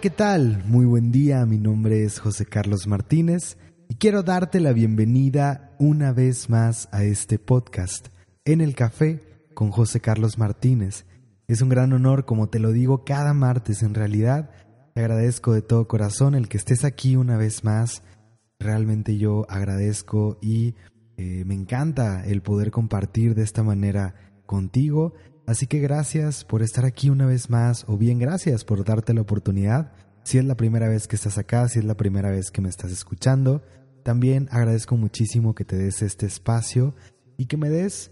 [0.00, 0.62] ¿qué tal?
[0.66, 3.56] Muy buen día, mi nombre es José Carlos Martínez
[3.88, 8.06] y quiero darte la bienvenida una vez más a este podcast,
[8.44, 9.24] En el Café
[9.54, 11.04] con José Carlos Martínez.
[11.48, 14.50] Es un gran honor, como te lo digo cada martes en realidad.
[14.94, 18.04] Te agradezco de todo corazón el que estés aquí una vez más.
[18.60, 20.76] Realmente yo agradezco y
[21.16, 24.14] eh, me encanta el poder compartir de esta manera
[24.46, 25.14] contigo
[25.48, 29.22] Así que gracias por estar aquí una vez más, o bien gracias por darte la
[29.22, 29.92] oportunidad.
[30.22, 32.68] Si es la primera vez que estás acá, si es la primera vez que me
[32.68, 33.62] estás escuchando,
[34.02, 36.94] también agradezco muchísimo que te des este espacio
[37.38, 38.10] y que me des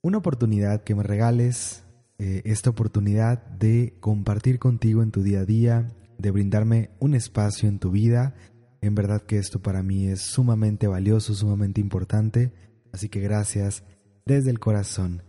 [0.00, 1.84] una oportunidad, que me regales
[2.18, 7.68] eh, esta oportunidad de compartir contigo en tu día a día, de brindarme un espacio
[7.68, 8.34] en tu vida.
[8.80, 12.54] En verdad que esto para mí es sumamente valioso, sumamente importante.
[12.92, 13.84] Así que gracias
[14.24, 15.20] desde el corazón.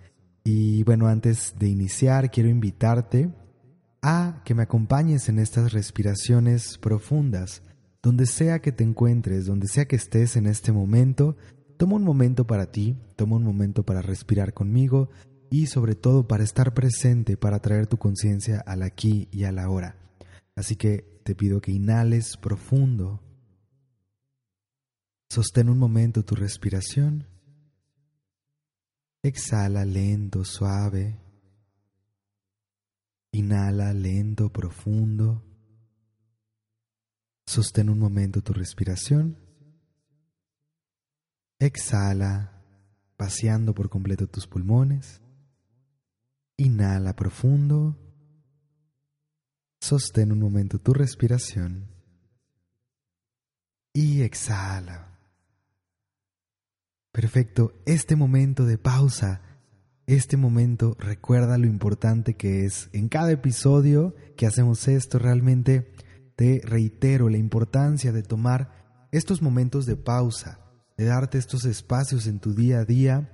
[0.50, 3.34] Y bueno, antes de iniciar, quiero invitarte
[4.02, 7.64] a que me acompañes en estas respiraciones profundas.
[8.02, 11.36] Donde sea que te encuentres, donde sea que estés en este momento,
[11.76, 15.10] toma un momento para ti, toma un momento para respirar conmigo
[15.50, 19.70] y sobre todo para estar presente, para traer tu conciencia al aquí y a la
[19.70, 19.98] hora.
[20.56, 23.22] Así que te pido que inhales profundo.
[25.30, 27.26] Sostén un momento tu respiración
[29.28, 31.20] Exhala lento, suave.
[33.34, 35.44] Inhala lento, profundo.
[37.46, 39.38] Sostén un momento tu respiración.
[41.60, 42.64] Exhala,
[43.18, 45.20] paseando por completo tus pulmones.
[46.56, 47.98] Inhala profundo.
[49.82, 51.90] Sostén un momento tu respiración.
[53.94, 55.07] Y exhala.
[57.18, 59.42] Perfecto, este momento de pausa,
[60.06, 62.90] este momento recuerda lo importante que es.
[62.94, 65.92] En cada episodio que hacemos esto, realmente
[66.36, 70.60] te reitero la importancia de tomar estos momentos de pausa,
[70.96, 73.32] de darte estos espacios en tu día a día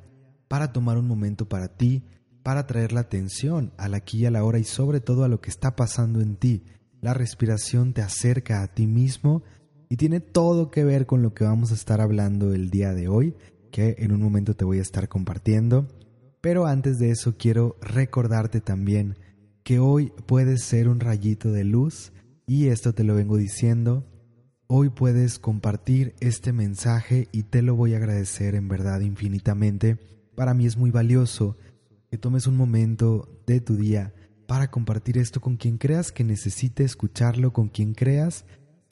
[0.47, 2.05] para tomar un momento para ti,
[2.41, 5.41] para traer la atención al aquí y a la hora y sobre todo a lo
[5.41, 6.63] que está pasando en ti.
[7.01, 9.43] La respiración te acerca a ti mismo
[9.89, 13.09] y tiene todo que ver con lo que vamos a estar hablando el día de
[13.09, 13.35] hoy
[13.73, 15.87] que en un momento te voy a estar compartiendo.
[16.41, 19.17] Pero antes de eso quiero recordarte también
[19.63, 22.13] que hoy puedes ser un rayito de luz
[22.45, 24.05] y esto te lo vengo diciendo.
[24.67, 29.97] Hoy puedes compartir este mensaje y te lo voy a agradecer en verdad infinitamente.
[30.35, 31.57] Para mí es muy valioso
[32.11, 34.13] que tomes un momento de tu día
[34.45, 38.45] para compartir esto con quien creas que necesite escucharlo, con quien creas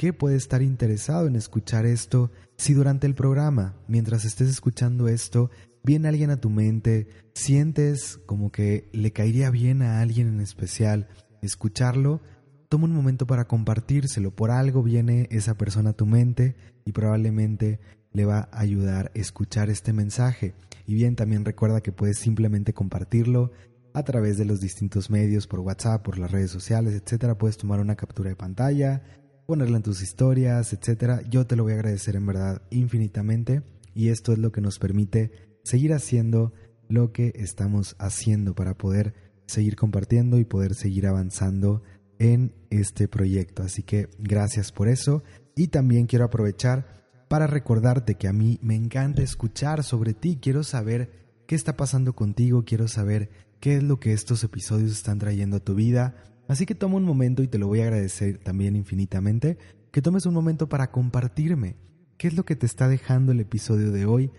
[0.09, 5.51] puede estar interesado en escuchar esto si durante el programa, mientras estés escuchando esto,
[5.83, 11.07] viene alguien a tu mente, sientes como que le caería bien a alguien en especial
[11.43, 12.19] escucharlo,
[12.67, 14.35] toma un momento para compartírselo.
[14.35, 17.79] Por algo viene esa persona a tu mente y probablemente
[18.11, 20.55] le va a ayudar a escuchar este mensaje.
[20.87, 23.51] Y bien, también recuerda que puedes simplemente compartirlo
[23.93, 27.37] a través de los distintos medios, por WhatsApp, por las redes sociales, etcétera.
[27.37, 29.03] Puedes tomar una captura de pantalla,
[29.45, 31.21] ponerla en tus historias, etcétera.
[31.29, 33.63] Yo te lo voy a agradecer en verdad infinitamente
[33.93, 35.31] y esto es lo que nos permite
[35.63, 36.53] seguir haciendo
[36.87, 39.13] lo que estamos haciendo para poder
[39.45, 41.83] seguir compartiendo y poder seguir avanzando
[42.19, 43.63] en este proyecto.
[43.63, 45.23] Así que gracias por eso
[45.55, 50.63] y también quiero aprovechar para recordarte que a mí me encanta escuchar sobre ti, quiero
[50.63, 51.11] saber
[51.47, 53.29] qué está pasando contigo, quiero saber
[53.61, 56.15] qué es lo que estos episodios están trayendo a tu vida,
[56.51, 59.57] Así que toma un momento y te lo voy a agradecer también infinitamente,
[59.89, 61.77] que tomes un momento para compartirme
[62.17, 64.31] qué es lo que te está dejando el episodio de hoy,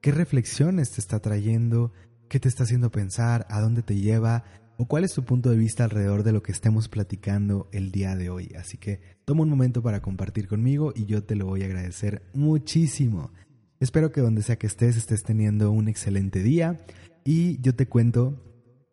[0.00, 1.92] qué reflexiones te está trayendo,
[2.28, 4.42] qué te está haciendo pensar, a dónde te lleva
[4.78, 8.16] o cuál es tu punto de vista alrededor de lo que estemos platicando el día
[8.16, 8.52] de hoy.
[8.58, 12.24] Así que toma un momento para compartir conmigo y yo te lo voy a agradecer
[12.34, 13.30] muchísimo.
[13.78, 16.80] Espero que donde sea que estés estés teniendo un excelente día
[17.24, 18.49] y yo te cuento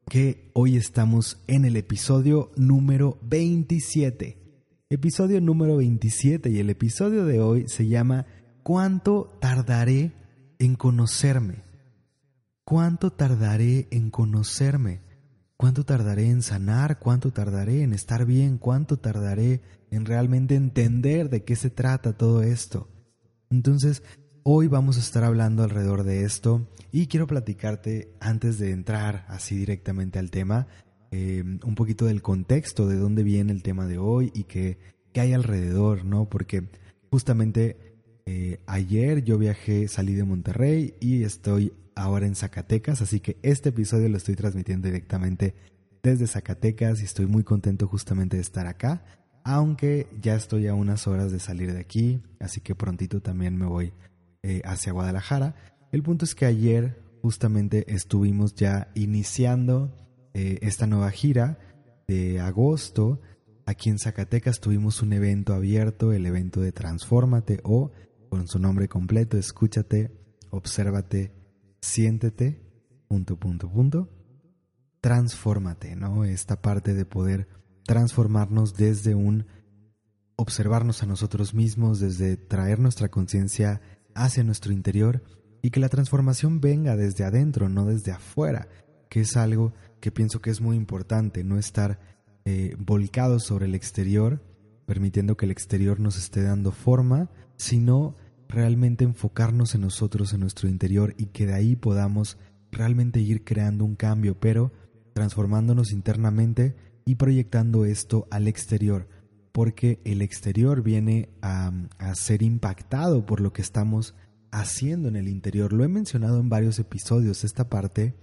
[0.09, 4.37] que hoy estamos en el episodio número 27.
[4.89, 8.25] Episodio número 27 y el episodio de hoy se llama
[8.63, 10.13] ¿Cuánto tardaré
[10.59, 11.65] en conocerme?
[12.63, 15.01] ¿Cuánto tardaré en conocerme?
[15.57, 16.99] ¿Cuánto tardaré en sanar?
[16.99, 18.57] ¿Cuánto tardaré en estar bien?
[18.59, 19.61] ¿Cuánto tardaré
[19.91, 22.87] en realmente entender de qué se trata todo esto?
[23.49, 24.03] Entonces,
[24.49, 29.57] Hoy vamos a estar hablando alrededor de esto y quiero platicarte antes de entrar así
[29.57, 30.67] directamente al tema,
[31.11, 34.77] eh, un poquito del contexto de dónde viene el tema de hoy y qué,
[35.11, 36.29] qué hay alrededor, ¿no?
[36.29, 36.69] Porque
[37.11, 43.35] justamente eh, ayer yo viajé, salí de Monterrey y estoy ahora en Zacatecas, así que
[43.41, 45.55] este episodio lo estoy transmitiendo directamente
[46.01, 49.03] desde Zacatecas y estoy muy contento justamente de estar acá
[49.43, 53.65] aunque ya estoy a unas horas de salir de aquí, así que prontito también me
[53.65, 53.93] voy
[54.43, 55.55] eh, hacia Guadalajara.
[55.91, 59.95] El punto es que ayer justamente estuvimos ya iniciando
[60.33, 61.59] eh, esta nueva gira
[62.07, 63.21] de agosto.
[63.65, 67.91] Aquí en Zacatecas tuvimos un evento abierto, el evento de Transfórmate o
[68.29, 70.11] con su nombre completo, escúchate,
[70.49, 71.33] obsérvate,
[71.81, 72.61] siéntete,
[73.07, 74.09] punto, punto, punto.
[75.01, 76.25] Transfórmate, ¿no?
[76.25, 77.47] Esta parte de poder
[77.85, 79.45] transformarnos desde un
[80.35, 83.81] observarnos a nosotros mismos, desde traer nuestra conciencia
[84.17, 85.23] hacia nuestro interior
[85.61, 88.67] y que la transformación venga desde adentro, no desde afuera,
[89.09, 91.99] que es algo que pienso que es muy importante, no estar
[92.45, 94.41] eh, volcados sobre el exterior,
[94.85, 98.15] permitiendo que el exterior nos esté dando forma, sino
[98.47, 102.37] realmente enfocarnos en nosotros, en nuestro interior y que de ahí podamos
[102.71, 104.71] realmente ir creando un cambio, pero
[105.13, 106.75] transformándonos internamente
[107.05, 109.07] y proyectando esto al exterior,
[109.57, 111.71] porque el exterior viene a,
[112.13, 114.13] ser impactado por lo que estamos
[114.51, 115.73] haciendo en el interior.
[115.73, 118.13] Lo he mencionado en varios episodios, esta parte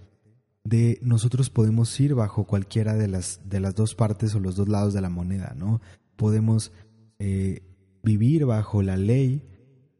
[0.63, 4.69] de nosotros podemos ir bajo cualquiera de las, de las dos partes o los dos
[4.69, 5.81] lados de la moneda, ¿no?
[6.15, 6.71] Podemos
[7.19, 7.63] eh,
[8.01, 9.43] vivir bajo la ley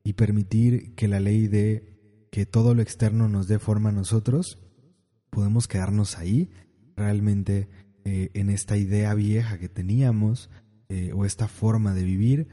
[0.05, 4.57] y permitir que la ley de que todo lo externo nos dé forma a nosotros,
[5.31, 6.49] podemos quedarnos ahí
[6.95, 7.67] realmente
[8.05, 10.49] eh, en esta idea vieja que teníamos
[10.89, 12.47] eh, o esta forma de vivir,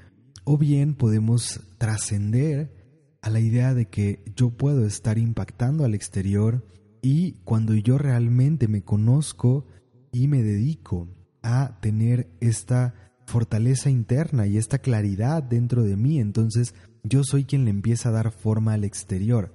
[0.44, 2.73] o bien podemos trascender
[3.20, 6.67] a la idea de que yo puedo estar impactando al exterior
[7.02, 9.67] y cuando yo realmente me conozco
[10.12, 11.08] y me dedico
[11.43, 12.94] a tener esta
[13.26, 18.12] fortaleza interna y esta claridad dentro de mí, entonces yo soy quien le empieza a
[18.12, 19.52] dar forma al exterior.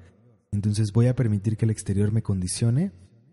[0.52, 2.92] Entonces voy a permitir que el exterior me condicione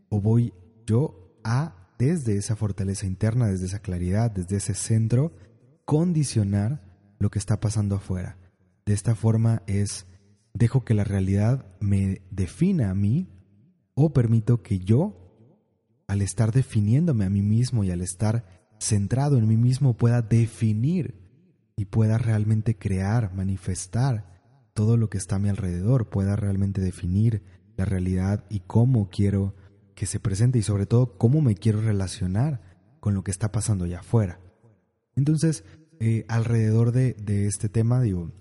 [0.09, 0.53] o voy
[0.87, 5.33] yo a desde esa fortaleza interna, desde esa claridad, desde ese centro,
[5.85, 6.83] condicionar
[7.19, 8.39] lo que está pasando afuera.
[8.87, 10.07] De esta forma es,
[10.53, 13.29] dejo que la realidad me defina a mí
[13.95, 15.17] o permito que yo,
[16.07, 18.45] al estar definiéndome a mí mismo y al estar
[18.79, 21.15] centrado en mí mismo, pueda definir
[21.77, 24.35] y pueda realmente crear, manifestar
[24.75, 27.43] todo lo que está a mi alrededor, pueda realmente definir
[27.77, 29.55] la realidad y cómo quiero
[29.95, 32.61] que se presente y sobre todo cómo me quiero relacionar
[33.01, 34.41] con lo que está pasando allá afuera.
[35.17, 35.65] Entonces,
[36.01, 37.15] eh, alrededor de,
[37.47, 38.33] este tema, digo,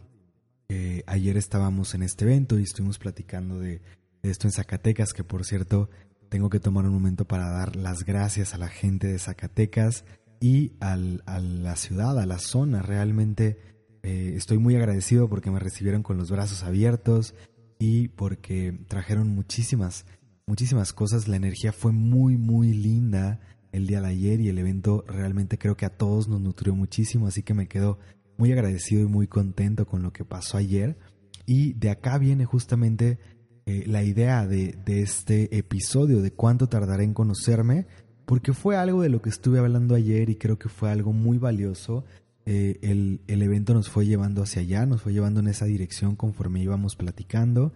[0.70, 3.82] eh, ayer estábamos en este evento y estuvimos platicando de,
[4.24, 5.90] esto en Zacatecas, que por cierto,
[6.30, 10.06] tengo que tomar un momento para dar las gracias a la gente de Zacatecas
[10.40, 12.82] y a la ciudad, a la zona.
[12.82, 13.60] Realmente
[14.02, 17.36] eh, estoy muy agradecido porque me recibieron con los brazos abiertos
[17.80, 20.06] y porque trajeron muchísimas
[20.48, 21.28] muchísimas cosas.
[21.28, 23.40] La energía fue muy, muy linda
[23.72, 27.28] el día de ayer y el evento realmente creo que a todos nos nutrió muchísimo,
[27.28, 28.00] así que me quedo
[28.38, 30.98] muy agradecido y muy contento con lo que pasó ayer.
[31.46, 33.20] Y de acá viene justamente
[33.66, 37.88] eh, la idea de, este episodio, de cuánto tardaré en conocerme,
[38.26, 41.38] porque fue algo de lo que estuve hablando ayer y creo que fue algo muy
[41.38, 42.06] valioso.
[42.46, 46.16] Eh, el, el evento nos fue llevando hacia allá, nos fue llevando en esa dirección
[46.16, 47.74] conforme íbamos platicando.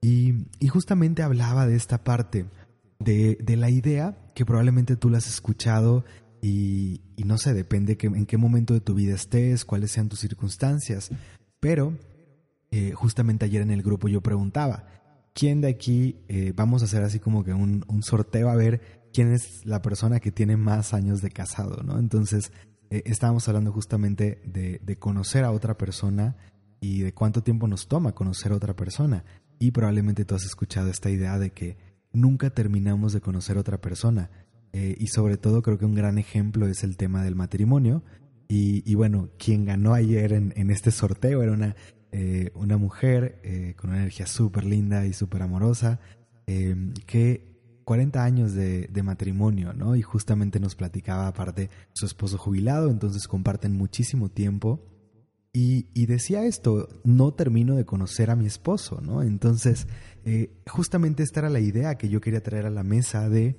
[0.00, 2.46] Y, justamente hablaba de esta parte,
[2.98, 6.04] de, la idea que probablemente tú la has escuchado
[6.42, 10.20] y, no sé, depende que, en qué momento de tu vida estés, cuáles sean tus
[10.20, 11.10] circunstancias.
[11.60, 11.98] Pero
[12.70, 14.84] eh, justamente ayer en el grupo yo preguntaba,
[15.32, 19.32] ¿quién de aquí eh, vamos a hacer así como que un, sorteo a ver quién
[19.32, 21.98] es la persona que tiene más años de casado, ¿no?
[21.98, 22.52] Entonces
[22.90, 26.36] eh, estábamos hablando justamente de, de conocer a otra persona
[26.80, 29.24] y de cuánto tiempo nos toma conocer a otra persona.
[29.58, 31.76] Y probablemente tú has escuchado esta idea de que
[32.12, 34.30] nunca terminamos de conocer otra persona.
[34.72, 38.02] Eh, y sobre todo creo que un gran ejemplo es el tema del matrimonio.
[38.48, 41.74] Y, bueno, quien ganó ayer en, este sorteo era una,
[42.12, 45.98] eh, una mujer eh, con una energía súper linda y súper amorosa,
[46.46, 49.96] que 40 años de, de, matrimonio, ¿no?
[49.96, 54.80] Y justamente nos platicaba aparte su esposo jubilado, entonces comparten muchísimo tiempo
[55.58, 59.22] y, decía esto, no termino de conocer a mi esposo, ¿no?
[59.22, 59.86] Entonces,
[60.26, 63.56] eh, justamente esta era la idea que yo quería traer a la mesa de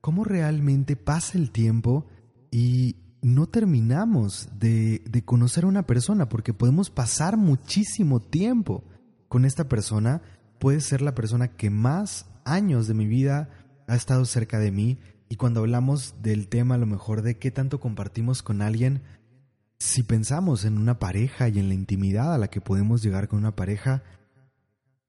[0.00, 2.06] cómo realmente pasa el tiempo
[2.52, 8.84] y no terminamos de, de conocer a una persona, porque podemos pasar muchísimo tiempo
[9.26, 10.22] con esta persona,
[10.60, 13.50] puede ser la persona que más años de mi vida
[13.88, 17.50] ha estado cerca de mí, y cuando hablamos del tema a lo mejor de qué
[17.50, 19.02] tanto compartimos con alguien,
[19.82, 23.40] si pensamos en una pareja y en la intimidad a la que podemos llegar con
[23.40, 24.04] una pareja,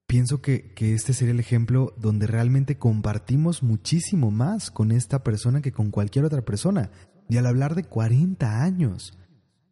[0.08, 5.72] pienso que, este sería el ejemplo donde realmente compartimos muchísimo más con esta persona que
[5.72, 6.90] con cualquier otra persona.
[7.30, 9.16] Y al hablar de 40 años,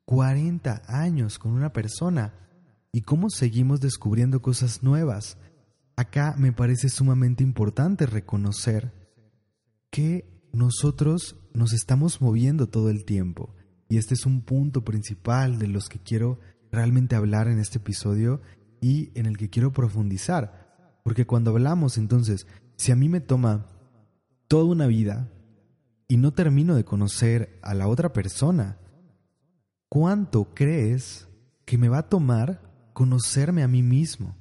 [0.05, 2.35] 40 años con una persona
[2.91, 5.39] y cómo seguimos descubriendo cosas nuevas.
[5.95, 8.93] Acá me parece sumamente importante reconocer
[9.89, 13.55] que nosotros nos estamos moviendo todo el tiempo.
[13.91, 16.39] Y este es un punto principal de los que quiero
[16.71, 18.39] realmente hablar en este episodio
[18.79, 21.01] y en el que quiero profundizar.
[21.03, 23.65] Porque cuando hablamos entonces, si a mí me toma
[24.47, 25.29] toda una vida
[26.07, 28.77] y no termino de conocer a la otra persona,
[29.89, 31.27] ¿cuánto crees
[31.65, 32.61] que me va a tomar
[32.93, 34.37] conocerme a mí mismo?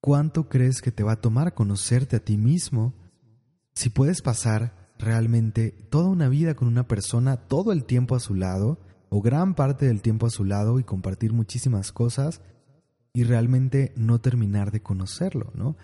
[0.00, 2.94] ¿Cuánto crees que te va a tomar conocerte a ti mismo
[3.74, 8.34] si puedes pasar realmente toda una vida con una persona todo el tiempo a su
[8.34, 8.78] lado
[9.08, 12.42] o gran parte del tiempo a su lado y compartir muchísimas cosas
[13.12, 15.76] y realmente no terminar de conocerlo, ¿no?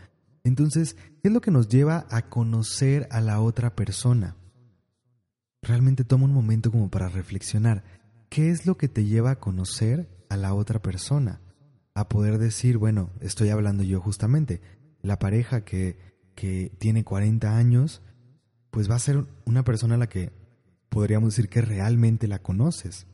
[0.45, 4.37] Entonces, ¿qué es lo que nos lleva a conocer a la otra persona?
[5.61, 7.83] Realmente toma un momento como para reflexionar.
[8.29, 11.41] ¿Qué es lo que te lleva a conocer a la otra persona?
[11.95, 14.61] A poder decir, bueno, estoy hablando yo justamente,
[15.03, 15.99] la pareja que,
[16.37, 18.03] que tiene 40 años,
[18.77, 20.33] pues va a ser una persona a la que
[20.91, 23.07] podríamos decir que realmente la conoces.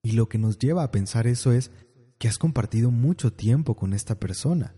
[0.00, 1.72] Y lo que nos lleva a pensar eso es
[2.18, 4.76] que has compartido mucho tiempo con esta persona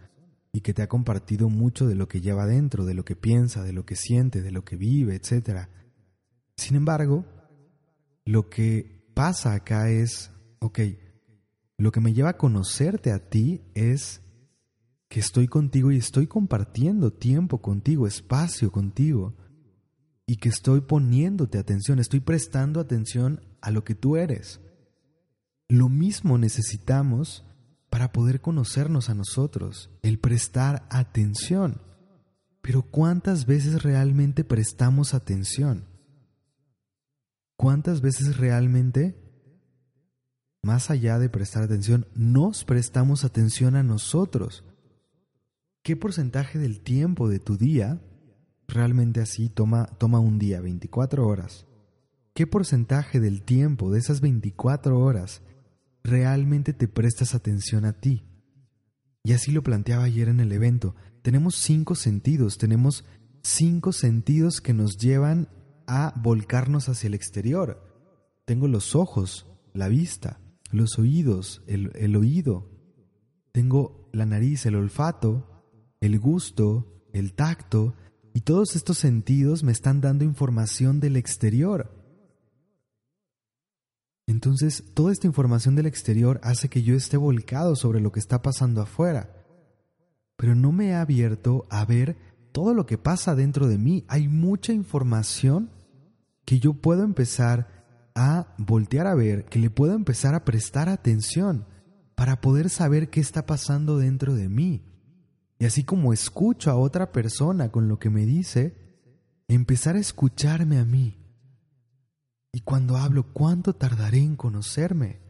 [0.50, 3.62] y que te ha compartido mucho de lo que lleva dentro, de lo que piensa,
[3.62, 5.68] de lo que siente, de lo que vive, etc.
[6.56, 7.26] Sin embargo,
[8.24, 10.78] lo que pasa acá es, ok,
[11.76, 14.22] lo que me lleva a conocerte a ti es
[15.10, 19.34] que estoy contigo y estoy compartiendo tiempo contigo, espacio contigo,
[20.28, 24.60] y que estoy poniéndote atención, estoy prestando atención a lo que tú eres.
[25.68, 27.46] Lo mismo necesitamos
[27.88, 31.80] para poder conocernos a nosotros, el prestar atención.
[32.60, 35.86] Pero ¿cuántas veces realmente prestamos atención?
[37.56, 39.16] ¿Cuántas veces realmente,
[40.62, 44.62] más allá de prestar atención, nos prestamos atención a nosotros?
[45.82, 48.02] ¿Qué porcentaje del tiempo de tu día
[48.68, 51.66] realmente así toma, toma un día, 24 horas?
[52.34, 55.42] ¿Qué porcentaje del tiempo de esas 24 horas
[56.04, 58.24] realmente te prestas atención a ti?
[59.24, 60.94] Y así lo planteaba ayer en el evento.
[61.22, 63.04] Tenemos cinco sentidos, tenemos
[63.42, 65.48] cinco sentidos que nos llevan
[65.86, 67.82] a volcarnos hacia el exterior.
[68.44, 72.70] Tengo los ojos, la vista, los oídos, el, el oído.
[73.52, 75.64] Tengo la nariz, el olfato,
[76.00, 77.94] el gusto, el tacto,
[78.34, 81.90] y todos estos sentidos me están dando información del exterior.
[84.26, 88.42] Entonces, toda esta información del exterior hace que yo esté volcado sobre lo que está
[88.42, 89.34] pasando afuera,
[90.36, 92.16] pero no me he abierto a ver
[92.52, 94.04] todo lo que pasa dentro de mí.
[94.08, 95.70] Hay mucha información
[96.44, 101.64] que yo puedo empezar a voltear a ver, que le puedo empezar a prestar atención
[102.14, 104.82] para poder saber qué está pasando dentro de mí.
[105.58, 108.76] Y así como escucho a otra persona con lo que me dice,
[109.48, 111.16] empezar a escucharme a mí.
[112.52, 115.20] Y cuando hablo, ¿cuánto tardaré en conocerme?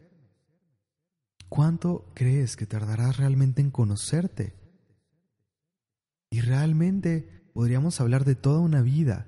[1.49, 4.55] ¿Cuánto crees que tardarás realmente en conocerte?
[6.29, 9.27] Y realmente podríamos hablar de toda una vida,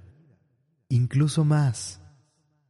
[0.88, 2.00] incluso más,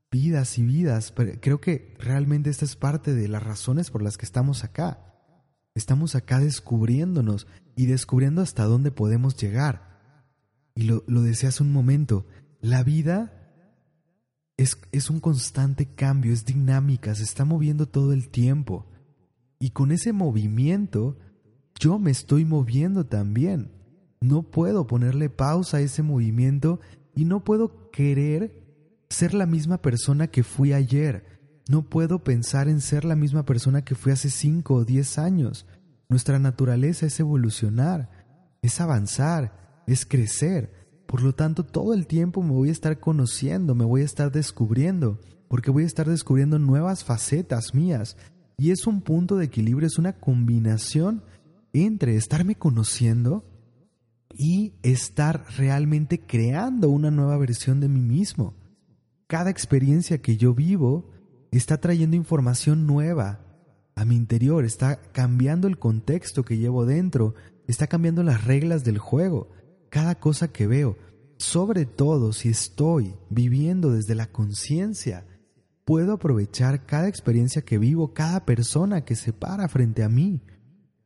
[0.09, 4.17] vidas y vidas, pero creo que realmente esta es parte de las razones por las
[4.17, 5.07] que estamos acá.
[5.75, 9.99] Estamos acá descubriéndonos y descubriendo hasta dónde podemos llegar.
[10.75, 12.25] Y lo, lo decía hace un momento,
[12.61, 13.33] la vida
[14.57, 18.87] es, es un constante cambio, es dinámica, se está moviendo todo el tiempo.
[19.59, 21.17] Y con ese movimiento,
[21.79, 23.71] yo me estoy moviendo también.
[24.19, 26.79] No puedo ponerle pausa a ese movimiento
[27.15, 28.61] y no puedo querer
[29.09, 31.25] ser la misma persona que fui ayer.
[31.69, 35.65] No puedo pensar en ser la misma persona que fui hace cinco o diez años.
[36.11, 38.09] Nuestra naturaleza es evolucionar,
[38.61, 40.73] es avanzar, es crecer.
[41.07, 44.29] Por lo tanto, todo el tiempo me voy a estar conociendo, me voy a estar
[44.29, 48.17] descubriendo, porque voy a estar descubriendo nuevas facetas mías.
[48.57, 51.23] Y es un punto de equilibrio, es una combinación
[51.71, 53.45] entre estarme conociendo
[54.37, 58.53] y estar realmente creando una nueva versión de mí mismo.
[59.27, 61.09] Cada experiencia que yo vivo
[61.51, 63.50] está trayendo información nueva
[63.95, 67.35] a mi interior, está cambiando el contexto que llevo dentro,
[67.67, 69.49] está cambiando las reglas del juego,
[69.89, 70.97] cada cosa que veo,
[71.37, 75.25] sobre todo si estoy viviendo desde la conciencia,
[75.85, 80.41] puedo aprovechar cada experiencia que vivo, cada persona que se para frente a mí,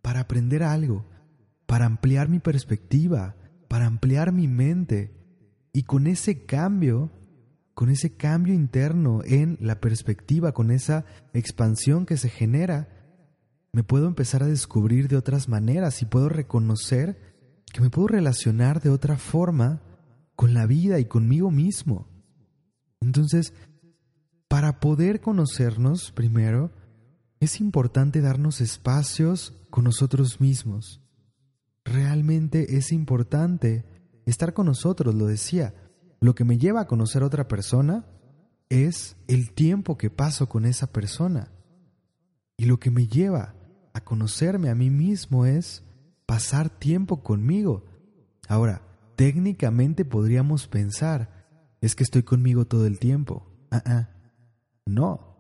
[0.02, 1.06] para aprender algo,
[1.66, 3.36] para ampliar mi perspectiva,
[3.68, 5.14] para ampliar mi mente,
[5.74, 7.12] y con ese cambio
[7.76, 12.88] con ese cambio interno en la perspectiva, con esa expansión que se genera,
[13.74, 17.20] me puedo empezar a descubrir de otras maneras y puedo reconocer
[17.74, 19.82] que me puedo relacionar de otra forma
[20.38, 22.08] con la vida y conmigo mismo.
[23.02, 23.54] Entonces,
[24.48, 26.72] para poder conocernos primero,
[27.42, 31.02] es importante darnos espacios con nosotros mismos.
[31.84, 33.84] Realmente es importante
[34.26, 35.74] estar con nosotros, lo decía.
[36.26, 38.04] Lo que me lleva a conocer a otra persona
[38.70, 41.52] es el tiempo que paso con esa persona.
[42.58, 43.54] Y lo que me lleva
[43.94, 45.84] a conocerme a mí mismo es
[46.26, 47.86] pasar tiempo conmigo.
[48.48, 48.82] Ahora,
[49.16, 51.46] técnicamente podríamos pensar,
[51.80, 53.46] es que estoy conmigo todo el tiempo.
[53.70, 54.10] Ah, ah.
[54.84, 55.38] No.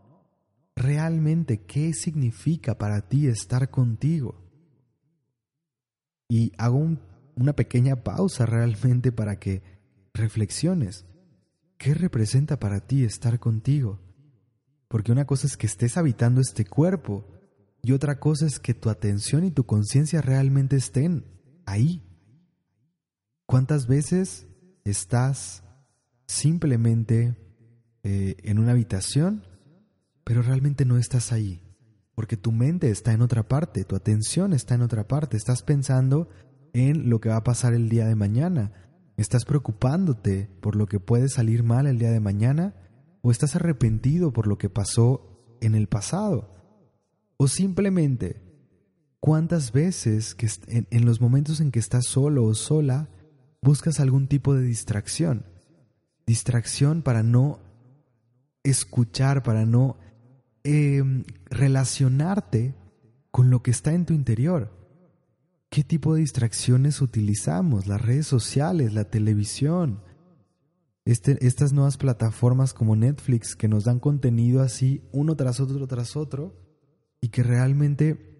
[0.75, 4.35] Realmente, ¿qué significa para ti estar contigo?
[6.29, 6.95] Y hago
[7.35, 9.74] una pequeña pausa realmente para que
[10.15, 11.05] reflexiones.
[11.77, 13.99] ¿Qué representa para ti estar contigo?
[14.87, 17.27] Porque una cosa es que estés habitando este cuerpo
[17.81, 21.25] y otra cosa es que tu atención y tu conciencia realmente estén
[21.65, 22.01] ahí.
[23.45, 24.47] ¿Cuántas veces
[24.83, 25.63] estás
[26.27, 27.35] simplemente
[28.03, 29.43] eh, en una habitación,
[30.23, 31.61] pero realmente no estás ahí?
[32.15, 36.29] Porque tu mente está en otra parte, tu atención está en otra parte, estás pensando
[36.73, 38.71] en lo que va a pasar el día de mañana,
[39.17, 42.75] estás preocupándote por lo que puede salir mal el día de mañana,
[43.21, 46.51] o estás arrepentido por lo que pasó en el pasado,
[47.37, 48.41] o simplemente
[49.19, 53.09] cuántas veces que en los momentos en que estás solo o sola,
[53.61, 55.47] buscas algún tipo de distracción.
[56.27, 57.59] Distracción para no
[58.63, 59.97] escuchar, para no
[60.63, 62.75] em, relacionarte
[63.31, 64.71] con lo que está en tu interior.
[65.69, 67.87] ¿Qué tipo de distracciones utilizamos?
[67.87, 70.01] Las redes sociales, la televisión,
[71.05, 76.15] este, estas nuevas plataformas como Netflix que nos dan contenido así uno tras otro tras
[76.15, 76.55] otro
[77.21, 78.35] y que realmente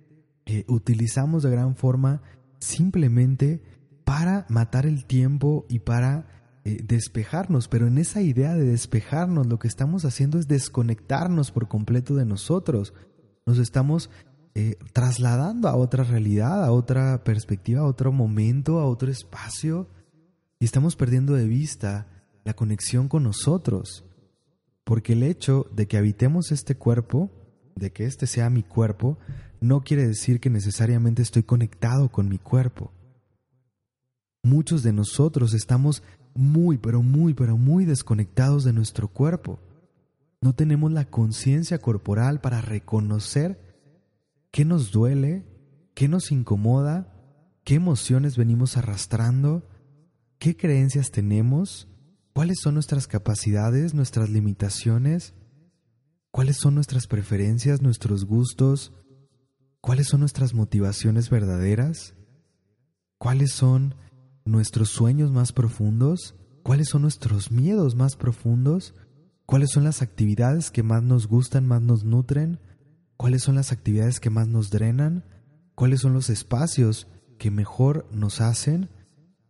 [0.45, 2.23] eh, utilizamos de gran forma
[2.59, 3.61] simplemente
[4.03, 6.27] para matar el tiempo y para
[6.63, 11.67] eh, despejarnos, pero en esa idea de despejarnos lo que estamos haciendo es desconectarnos por
[11.67, 12.95] completo de nosotros.
[13.45, 14.09] Nos estamos
[14.57, 19.89] eh, trasladando a otra realidad, a otra perspectiva, a otro momento, a otro espacio,
[20.59, 22.07] y estamos perdiendo de vista
[22.45, 24.05] la conexión con nosotros.
[24.85, 27.29] Porque el hecho de que habitemos este cuerpo,
[27.75, 29.17] de que este sea mi cuerpo,
[29.59, 32.93] no quiere decir que necesariamente estoy conectado con mi cuerpo.
[34.41, 36.01] Muchos de nosotros estamos
[36.33, 39.59] muy, pero muy, pero muy desconectados de nuestro cuerpo.
[40.39, 43.74] No tenemos la conciencia corporal para reconocer
[44.55, 45.45] qué nos duele,
[45.95, 47.13] qué nos incomoda,
[47.65, 49.67] qué emociones venimos arrastrando,
[50.39, 51.89] qué creencias tenemos,
[52.31, 55.33] cuáles son nuestras capacidades, nuestras limitaciones,
[56.31, 58.93] cuáles son nuestras preferencias, nuestros gustos,
[59.81, 62.15] cuáles son nuestras motivaciones verdaderas,
[63.17, 63.95] cuáles son
[64.45, 68.95] nuestros sueños más profundos, cuáles son nuestros miedos más profundos,
[69.45, 72.61] cuáles son las actividades que más nos gustan, más nos nutren,
[73.17, 75.23] cuáles son las actividades que más nos drenan,
[75.75, 78.89] cuáles son los espacios que mejor nos hacen,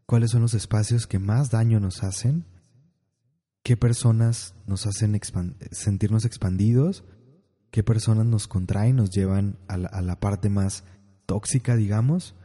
[0.06, 2.46] cuáles son los espacios que más daño nos hacen,
[3.64, 5.20] qué personas nos hacen
[5.72, 7.04] sentirnos expandidos,
[7.72, 10.84] qué personas nos contraen, nos llevan a la, a la parte más
[11.26, 12.36] tóxica, digamos.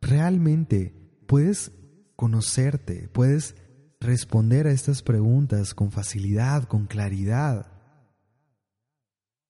[0.00, 0.94] Realmente
[1.26, 1.72] puedes
[2.16, 3.56] conocerte, puedes
[4.00, 7.79] responder a estas preguntas con facilidad, con claridad.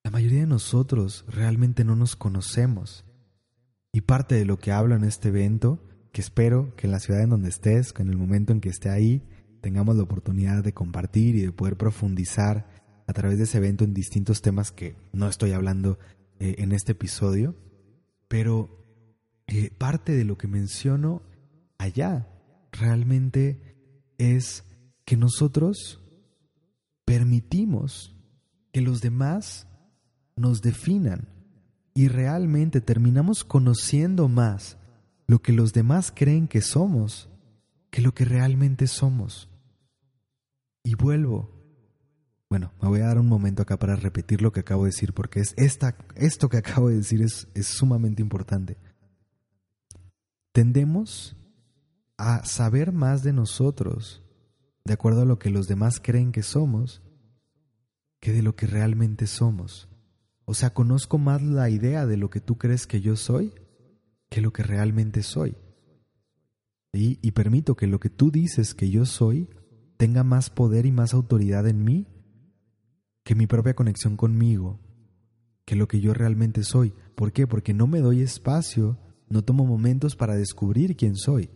[0.03, 3.05] La mayoría de nosotros realmente no nos conocemos.
[3.93, 5.83] Y parte de lo que hablo en este evento,
[6.13, 8.89] que espero que en la ciudad en donde estés, en el momento en que esté
[8.89, 9.23] ahí,
[9.61, 12.67] tengamos la oportunidad de compartir y de poder profundizar
[13.07, 15.99] a través de ese evento en distintos temas que no estoy hablando
[16.39, 17.55] eh, en este episodio,
[18.29, 18.87] pero
[19.49, 21.23] eh, parte de lo que menciono
[21.77, 22.29] allá
[22.73, 23.77] realmente
[24.17, 24.65] es
[25.05, 26.01] que nosotros
[27.05, 28.15] permitimos
[28.73, 29.67] que los demás
[30.41, 31.29] nos definan
[31.95, 34.79] y realmente terminamos conociendo más
[35.27, 37.31] lo que los demás creen que somos
[37.91, 39.49] que lo que realmente somos.
[40.83, 41.51] Y vuelvo.
[42.49, 45.13] Bueno, me voy a dar un momento acá para repetir lo que acabo de decir
[45.13, 48.77] porque es esta, esto que acabo de decir es, es sumamente importante.
[50.53, 51.37] Tendemos
[52.17, 54.25] a saber más de nosotros,
[54.85, 57.03] de acuerdo a lo que los demás creen que somos,
[58.19, 59.89] que de lo que realmente somos.
[60.51, 63.55] O sea, conozco más la idea de lo que tú crees que yo soy
[64.29, 65.57] que lo que realmente soy.
[66.93, 69.49] Y, permito que lo que tú dices que yo soy
[69.97, 72.09] tenga más poder y más autoridad en mí
[73.23, 74.81] que mi propia conexión conmigo,
[75.65, 76.95] que lo que yo realmente soy.
[77.15, 77.47] ¿Por qué?
[77.47, 81.49] Porque no me doy espacio, no tomo momentos para descubrir quién soy,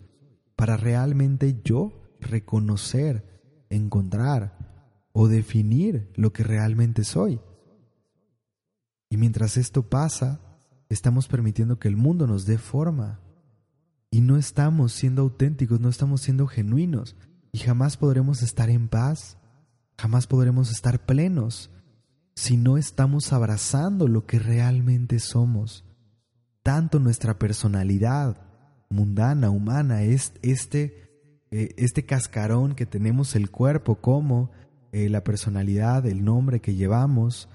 [0.55, 7.41] para realmente yo reconocer, encontrar o definir lo que realmente soy.
[9.15, 10.41] Y mientras esto pasa,
[10.89, 13.21] estamos permitiendo que el mundo nos dé forma.
[14.11, 17.15] Y no estamos siendo auténticos, no estamos siendo genuinos.
[17.53, 19.39] Y jamás podremos estar en paz,
[19.97, 21.71] jamás podremos estar plenos
[22.35, 25.85] si no estamos abrazando lo que realmente somos.
[26.65, 28.37] Tanto nuestra personalidad
[28.89, 34.51] mundana, humana, es este, eh, este cascarón que tenemos el cuerpo, como
[34.91, 37.49] eh, la personalidad, el nombre que llevamos,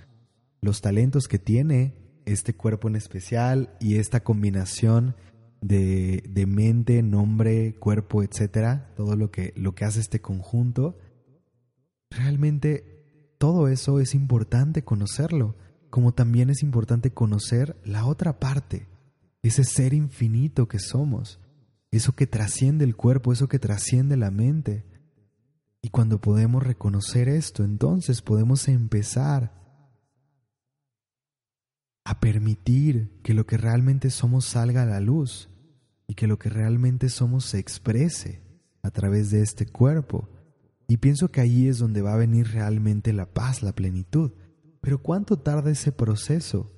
[0.62, 1.95] los talentos que tiene
[2.26, 5.15] este cuerpo en especial y esta combinación
[5.62, 10.98] de, mente, nombre, cuerpo, etcétera, todo lo que, lo que hace este conjunto,
[12.10, 15.56] realmente todo eso es importante conocerlo,
[15.89, 18.88] como también es importante conocer la otra parte,
[19.41, 21.39] ese ser infinito que somos,
[21.91, 24.86] eso que trasciende el cuerpo, eso que trasciende la mente.
[25.82, 29.68] Y cuando podemos reconocer esto, entonces podemos empezar
[32.10, 35.48] a permitir que lo que realmente somos salga a la luz
[36.08, 38.41] y que lo que realmente somos se exprese
[38.82, 40.28] a través de este cuerpo.
[40.88, 44.32] Y pienso que ahí es donde va a venir realmente la paz, la plenitud.
[44.82, 46.72] Pero ¿cuánto tarda ese proceso?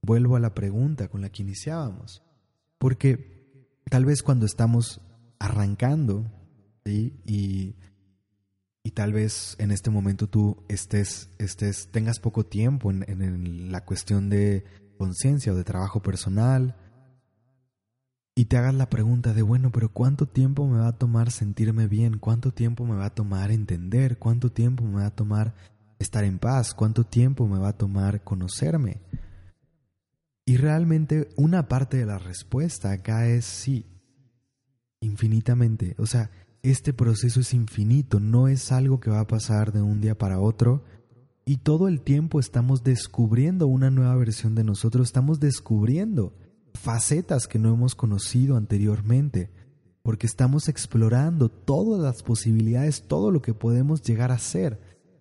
[0.00, 2.22] Vuelvo a la pregunta con la que iniciábamos.
[2.78, 5.02] Porque tal vez cuando estamos
[5.38, 6.24] arrancando
[6.86, 7.76] y
[8.88, 13.84] y tal vez en este momento tú estés, estés tengas poco tiempo en, en la
[13.84, 14.64] cuestión de
[14.96, 16.74] conciencia o de trabajo personal
[18.34, 21.86] y te hagas la pregunta de, bueno, pero ¿cuánto tiempo me va a tomar sentirme
[21.86, 22.16] bien?
[22.16, 24.16] ¿Cuánto tiempo me va a tomar entender?
[24.16, 25.52] ¿Cuánto tiempo me va a tomar
[25.98, 26.72] estar en paz?
[26.72, 29.02] ¿Cuánto tiempo me va a tomar conocerme?
[30.46, 33.84] Y realmente una parte de la respuesta acá es sí,
[35.02, 35.94] infinitamente.
[35.98, 36.30] O sea,
[36.62, 40.40] este proceso es infinito, no es algo que va a pasar de un día para
[40.40, 40.84] otro.
[41.44, 46.34] Y todo el tiempo estamos descubriendo una nueva versión de nosotros, estamos descubriendo
[46.74, 49.50] facetas que no hemos conocido anteriormente,
[50.02, 54.80] porque estamos explorando todas las posibilidades, todo lo que podemos llegar a ser.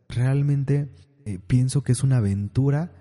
[0.10, 0.94] Realmente
[1.26, 2.94] eh, pienso que es una aventura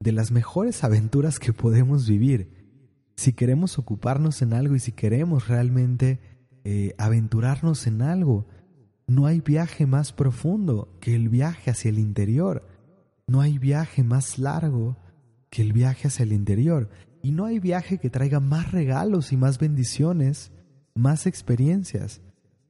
[0.00, 2.54] de las mejores aventuras que podemos vivir.
[3.16, 6.35] Si queremos ocuparnos en algo y si queremos realmente
[6.68, 8.44] eh, aventurarnos en algo.
[9.06, 12.66] No hay viaje más profundo que el viaje hacia el interior.
[13.28, 14.96] No hay viaje más largo
[15.48, 16.90] que el viaje hacia el interior.
[17.22, 20.50] Y no hay viaje que traiga más regalos y más bendiciones,
[20.92, 22.20] más experiencias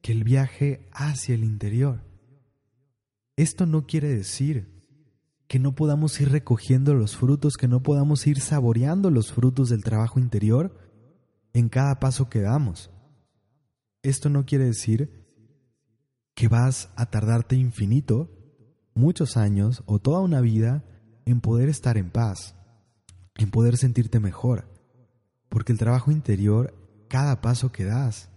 [0.03, 2.03] que el viaje hacia el interior.
[3.35, 4.67] Esto no quiere decir
[5.47, 9.83] que no podamos ir recogiendo los frutos, que no podamos ir saboreando los frutos del
[9.83, 10.77] trabajo interior
[11.53, 12.91] en cada paso que damos.
[14.03, 15.25] Esto no quiere decir
[16.35, 18.29] que vas a tardarte infinito,
[18.93, 20.83] muchos años o toda una vida
[21.25, 22.55] en poder estar en paz,
[23.35, 24.69] en poder sentirte mejor,
[25.49, 26.75] porque el trabajo interior,
[27.09, 28.29] cada paso que das,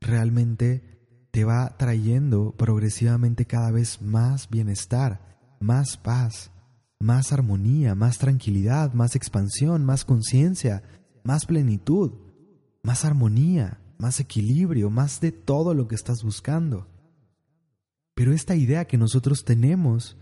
[0.00, 0.94] realmente
[1.30, 6.50] te va trayendo progresivamente cada vez más bienestar, más paz,
[7.00, 10.82] más armonía, más tranquilidad, más expansión, más conciencia,
[11.22, 12.12] más plenitud,
[12.82, 16.86] más armonía, más equilibrio, más de todo lo que estás buscando.
[18.14, 20.16] Pero esta idea que nosotros tenemos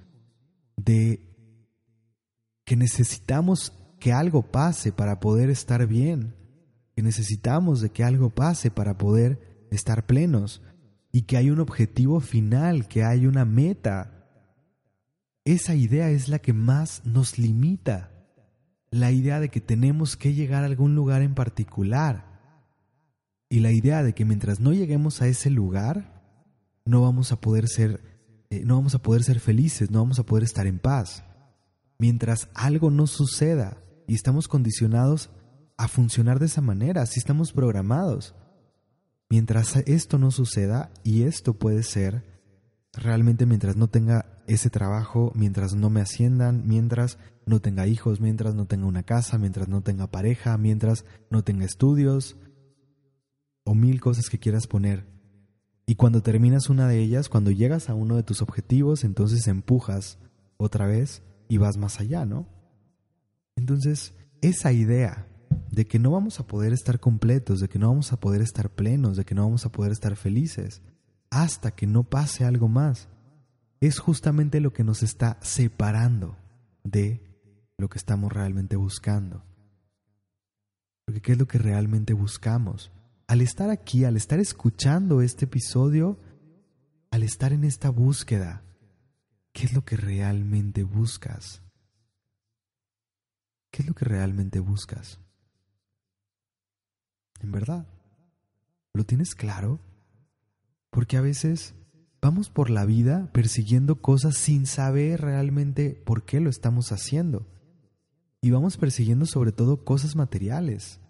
[0.77, 1.21] de
[2.65, 6.35] que necesitamos que algo pase para poder estar bien,
[6.97, 10.63] que necesitamos de que algo pase para poder estar plenos
[11.13, 14.29] y que hay un objetivo final, que hay una meta.
[15.45, 18.11] Esa idea es la que más nos limita.
[18.91, 22.32] La idea de que tenemos que llegar a algún lugar en particular
[23.53, 26.23] y la idea de que mientras no lleguemos a ese lugar,
[26.87, 28.01] no vamos a poder ser,
[28.49, 31.23] eh, no vamos a poder ser felices, no vamos a poder estar en paz.
[31.99, 33.77] Mientras algo no suceda
[34.09, 35.29] y estamos condicionados
[35.77, 38.35] a funcionar de esa manera, así estamos programados.
[39.29, 42.25] Mientras esto no suceda, y esto puede ser
[42.95, 48.55] realmente mientras no tenga ese trabajo, mientras no me asciendan, mientras no tenga hijos, mientras
[48.55, 52.39] no tenga una casa, mientras no tenga pareja, mientras no tenga estudios,
[53.65, 55.07] o mil cosas que quieras poner.
[55.87, 60.19] Y cuando terminas una de ellas, cuando llegas a uno de tus objetivos, entonces empujas
[60.57, 62.47] otra vez y vas más allá, ¿no?
[63.57, 65.27] Entonces, esa idea
[65.71, 68.71] de que no vamos a poder estar completos, de que no vamos a poder estar
[68.71, 70.83] plenos, de que no vamos a poder estar felices,
[71.31, 73.09] hasta que no pase algo más,
[73.81, 76.37] es justamente lo que nos está separando
[76.85, 77.21] de
[77.79, 79.45] lo que estamos realmente buscando.
[81.05, 82.93] Porque ¿qué es lo que realmente buscamos?
[83.27, 86.19] Al estar aquí, al estar escuchando este episodio,
[87.11, 88.63] al estar en esta búsqueda,
[89.53, 91.63] ¿qué es lo que realmente buscas?
[93.71, 95.19] ¿Qué es lo que realmente buscas?
[97.41, 97.87] En verdad,
[98.95, 99.81] ¿lo tienes claro?
[100.91, 101.75] Porque a veces
[102.21, 107.47] vamos por la vida persiguiendo cosas sin saber realmente por qué lo estamos haciendo.
[108.41, 111.01] Y vamos persiguiendo sobre todo cosas materiales.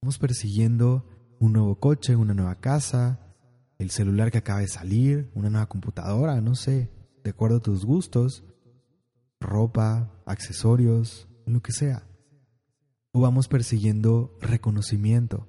[0.00, 1.06] Vamos persiguiendo
[1.42, 3.18] un nuevo coche, una nueva casa,
[3.78, 6.88] el celular que acaba de salir, una nueva computadora, no sé,
[7.24, 8.44] de acuerdo a tus gustos,
[9.40, 12.06] ropa, accesorios, lo que sea.
[13.10, 15.48] O vamos persiguiendo reconocimiento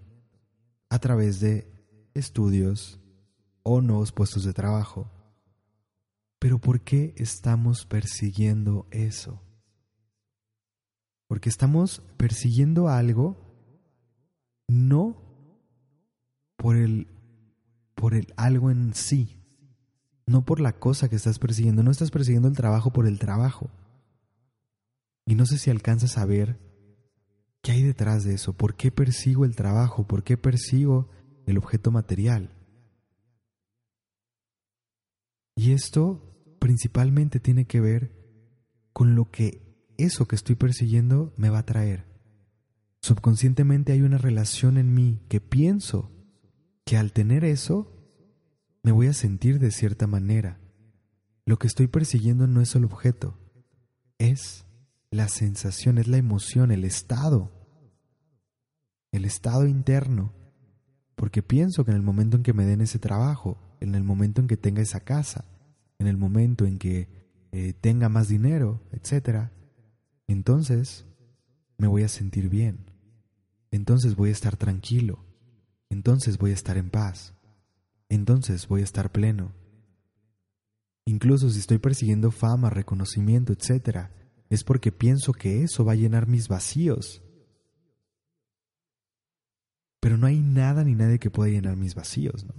[0.89, 1.71] a través de
[2.15, 2.99] estudios
[3.62, 5.12] o nuevos puestos de trabajo.
[6.39, 9.43] Pero ¿por qué estamos persiguiendo eso?
[11.27, 13.38] Porque estamos persiguiendo algo
[14.67, 15.32] no
[16.55, 17.07] por el
[17.95, 19.39] por el algo en sí,
[20.25, 23.69] no por la cosa que estás persiguiendo, no estás persiguiendo el trabajo por el trabajo.
[25.25, 26.59] Y no sé si alcanzas a ver
[27.61, 31.09] qué hay detrás de eso, por qué persigo el trabajo, por qué persigo
[31.45, 32.49] el objeto material.
[35.55, 38.11] Y esto principalmente tiene que ver
[38.91, 39.61] con lo que
[39.97, 42.05] eso que estoy persiguiendo me va a traer.
[43.01, 46.12] Subconscientemente hay una relación en mí que pienso
[46.85, 47.91] que al tener eso
[48.83, 50.59] me voy a sentir de cierta manera.
[51.45, 53.37] Lo que estoy persiguiendo no es el objeto,
[54.17, 54.65] es
[55.09, 57.51] la sensación, es la emoción, el estado,
[59.11, 60.33] el estado interno.
[61.15, 64.41] Porque pienso que en el momento en que me den ese trabajo, en el momento
[64.41, 65.45] en que tenga esa casa,
[65.99, 67.07] en el momento en que
[67.51, 69.49] eh, tenga más dinero, etc.,
[70.27, 71.05] entonces
[71.77, 72.91] me voy a sentir bien,
[73.71, 75.23] entonces voy a estar tranquilo,
[75.93, 77.34] entonces voy a estar en paz,
[78.10, 79.53] entonces voy a estar pleno.
[81.06, 84.10] Incluso si estoy persiguiendo fama, reconocimiento, etc.,
[84.49, 87.21] es porque pienso que eso va a llenar mis vacíos.
[89.99, 92.53] Pero no hay nada ni nadie que pueda llenar mis vacíos, ¿no?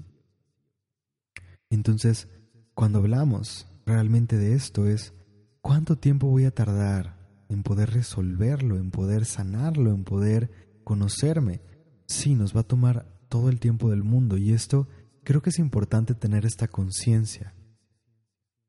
[1.71, 2.29] Entonces,
[2.75, 5.13] cuando hablamos realmente de esto es,
[5.61, 7.17] ¿cuánto tiempo voy a tardar
[7.49, 10.51] en poder resolverlo, en poder sanarlo, en poder
[10.85, 11.61] conocerme?
[12.07, 14.87] Sí, nos va a tomar todo el tiempo del mundo y esto
[15.25, 17.53] creo que es importante tener esta conciencia.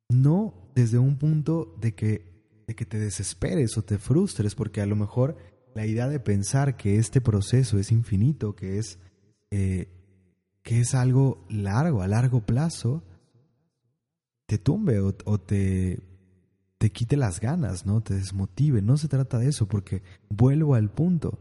[0.10, 4.88] No desde un punto de que, de que te desesperes o te frustres, porque a
[4.88, 5.38] lo mejor
[5.75, 8.97] la idea de pensar que este proceso es infinito, que es,
[9.51, 9.88] eh,
[10.63, 13.04] que es algo largo, a largo plazo,
[14.47, 15.99] te tumbe o, te,
[16.80, 18.01] te quite las ganas, ¿no?
[18.01, 18.82] Te desmotive.
[18.82, 21.38] No se trata de eso, porque vuelvo al punto.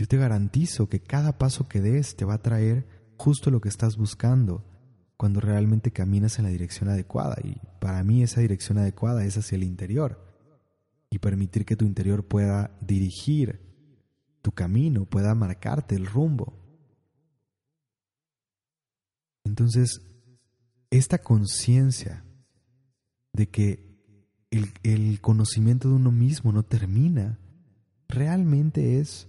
[0.00, 2.86] Yo te garantizo que cada paso que des te va a traer
[3.18, 4.64] justo lo que estás buscando
[5.18, 7.36] cuando realmente caminas en la dirección adecuada.
[7.44, 10.24] Y para mí esa dirección adecuada es hacia el interior.
[11.10, 13.60] Y permitir que tu interior pueda dirigir
[14.40, 16.54] tu camino, pueda marcarte el rumbo.
[19.44, 20.00] Entonces,
[20.88, 22.24] esta conciencia
[23.34, 24.00] de que
[24.50, 27.38] el, conocimiento de uno mismo no termina,
[28.08, 29.26] realmente es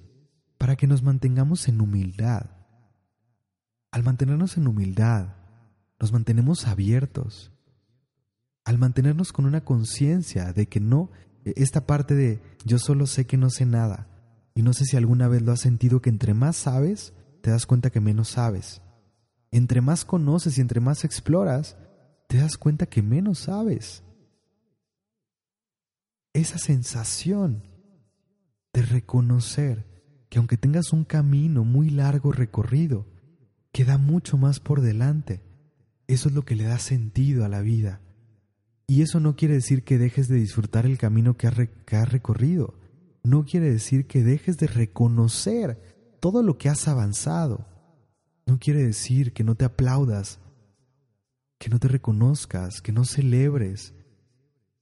[0.61, 2.51] para que nos mantengamos en humildad.
[3.89, 5.33] Al mantenernos en humildad,
[5.99, 7.51] nos mantenemos abiertos.
[8.63, 11.09] Al mantenernos con una conciencia de que no,
[11.45, 14.07] esta parte de yo solo sé que no sé nada,
[14.53, 17.65] y no sé si alguna vez lo has sentido que entre más sabes, te das
[17.65, 18.83] cuenta que menos sabes.
[19.49, 21.75] Entre más conoces y entre más exploras,
[22.27, 24.03] te das cuenta que menos sabes.
[26.33, 27.63] Esa sensación
[28.73, 29.90] de reconocer
[30.31, 33.05] que aunque tengas un camino muy largo recorrido,
[33.73, 35.41] queda mucho más por delante.
[36.07, 37.99] Eso es lo que le da sentido a la vida.
[38.87, 42.75] Y eso no quiere decir que dejes de disfrutar el camino que has, recorrido.
[43.23, 47.67] No quiere decir que dejes de reconocer todo lo que has avanzado
[48.45, 50.39] no quiere decir que no te aplaudas,
[51.59, 53.93] que no te reconozcas, que no celebres,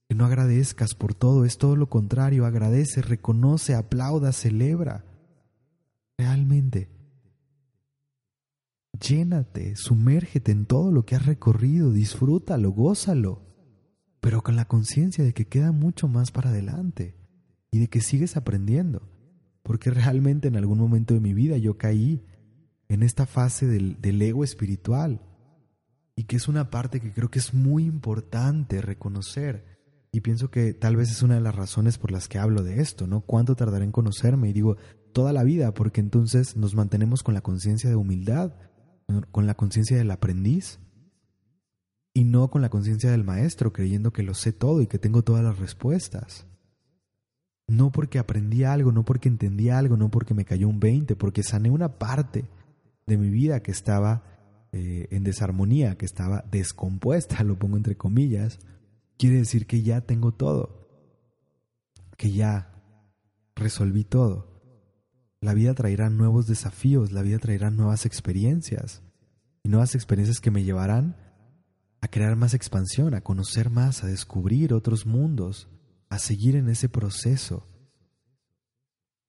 [0.08, 1.44] que no agradezcas por todo.
[1.44, 2.46] Es todo lo contrario.
[2.46, 5.04] Agradece, reconoce, aplauda, celebra.
[6.20, 6.90] Realmente.
[8.92, 13.40] Llénate, sumérgete en todo lo que has recorrido, disfrútalo, gózalo,
[14.20, 17.16] pero con la conciencia de que queda mucho más para adelante
[17.70, 19.08] y de que sigues aprendiendo,
[19.62, 22.22] porque realmente en algún momento de mi vida yo caí
[22.88, 25.22] en esta fase del, del ego espiritual
[26.16, 29.64] y que es una parte que creo que es muy importante reconocer.
[30.12, 32.82] Y pienso que tal vez es una de las razones por las que hablo de
[32.82, 33.22] esto, ¿no?
[33.22, 34.50] ¿Cuánto tardaré en conocerme?
[34.50, 34.76] Y digo,
[35.12, 38.54] toda la vida, porque entonces nos mantenemos con la conciencia de humildad,
[39.30, 40.78] con la conciencia del aprendiz,
[42.12, 45.22] y no con la conciencia del maestro, creyendo que lo sé todo y que tengo
[45.22, 46.46] todas las respuestas.
[47.68, 51.42] No porque aprendí algo, no porque entendí algo, no porque me cayó un 20, porque
[51.42, 52.48] sané una parte
[53.06, 54.24] de mi vida que estaba
[54.72, 58.58] eh, en desarmonía, que estaba descompuesta, lo pongo entre comillas,
[59.16, 60.88] quiere decir que ya tengo todo,
[62.16, 62.72] que ya
[63.54, 64.49] resolví todo.
[65.40, 69.02] La vida traerá nuevos desafíos, la vida traerá nuevas experiencias,
[69.62, 71.16] y nuevas experiencias que me llevarán
[72.00, 75.68] a crear más expansión, a conocer más, a descubrir otros mundos,
[76.08, 77.66] a seguir en ese proceso.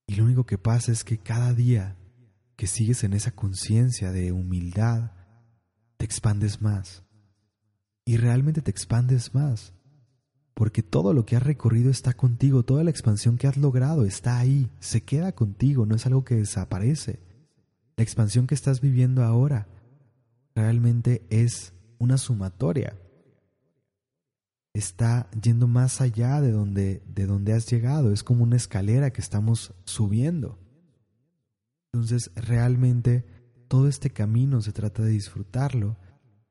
[0.08, 1.98] Y lo único que pasa es que cada día
[2.56, 5.12] que sigues en esa conciencia de humildad,
[5.98, 7.04] te expandes más.
[8.06, 9.74] Y realmente te expandes más.
[10.54, 14.38] Porque todo lo que has recorrido está contigo, toda la expansión que has logrado está
[14.38, 17.20] ahí, se queda contigo, no es algo que desaparece.
[17.96, 19.68] La expansión que estás viviendo ahora
[20.56, 22.98] realmente es una sumatoria.
[24.74, 28.12] Está yendo más allá de donde, de donde has llegado.
[28.12, 30.58] Es como una escalera que estamos subiendo.
[31.94, 33.26] Entonces, realmente
[33.68, 35.98] todo este camino se trata de disfrutarlo,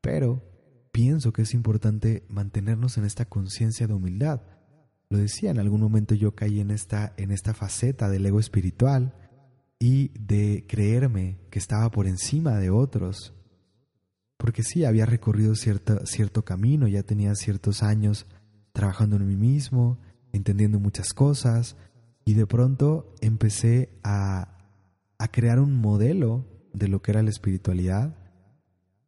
[0.00, 0.42] pero
[0.92, 4.42] pienso que es importante mantenernos en esta conciencia de humildad.
[5.08, 9.14] Lo decía, en algún momento yo caí en esta, en esta faceta del ego espiritual
[9.78, 13.34] y de creerme que estaba por encima de otros
[14.40, 18.26] porque sí, había recorrido cierto, cierto camino, ya tenía ciertos años
[18.72, 19.98] trabajando en mí mismo,
[20.32, 21.76] entendiendo muchas cosas,
[22.24, 24.56] y de pronto empecé a,
[25.18, 28.16] a crear un modelo de lo que era la espiritualidad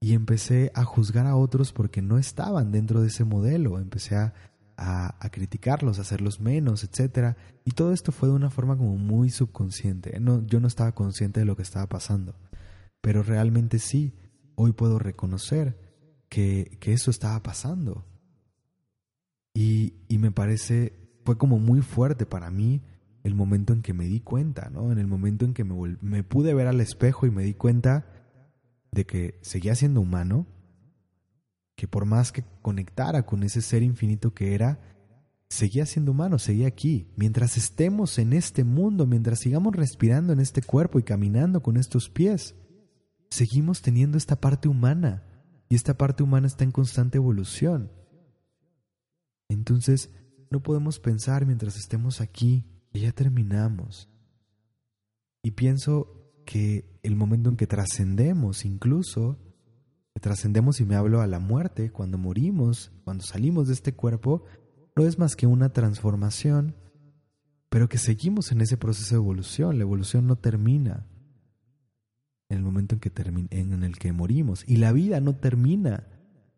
[0.02, 4.34] y empecé a juzgar a otros porque no estaban dentro de ese modelo, empecé a,
[4.76, 7.36] a, criticarlos, a hacerlos menos, etc.
[7.64, 10.18] Y todo esto fue de una forma como muy subconsciente.
[10.18, 12.34] No, yo no estaba consciente de lo que estaba pasando,
[13.00, 14.12] pero realmente sí,
[14.56, 15.78] hoy puedo reconocer
[16.28, 18.04] que, eso estaba pasando.
[19.54, 22.82] Y, me parece, fue como muy fuerte para mí
[23.22, 24.90] el momento en que me di cuenta, ¿no?
[24.90, 28.04] En el momento en que me, me pude ver al espejo y me di cuenta
[28.92, 30.46] de que seguía siendo humano,
[31.74, 34.78] que por más que conectara con ese ser infinito que era,
[35.48, 37.10] seguía siendo humano, seguía aquí.
[37.16, 42.08] Mientras estemos en este mundo, mientras sigamos respirando en este cuerpo y caminando con estos
[42.08, 42.54] pies,
[43.30, 45.24] seguimos teniendo esta parte humana
[45.68, 47.90] y esta parte humana está en constante evolución.
[49.48, 50.10] Entonces,
[50.50, 54.10] no podemos pensar mientras estemos aquí que ya terminamos.
[55.42, 59.38] Y pienso que el momento en que trascendemos, incluso,
[60.20, 64.44] trascendemos y me hablo a la muerte, cuando morimos, cuando salimos de este cuerpo,
[64.94, 66.76] no es más que una transformación,
[67.68, 69.78] pero que seguimos en ese proceso de evolución.
[69.78, 71.06] La evolución no termina
[72.48, 73.10] en el momento en, que
[73.50, 74.64] en el que morimos.
[74.66, 76.06] Y la vida no termina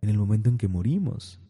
[0.03, 1.41] en el momento en que morimos.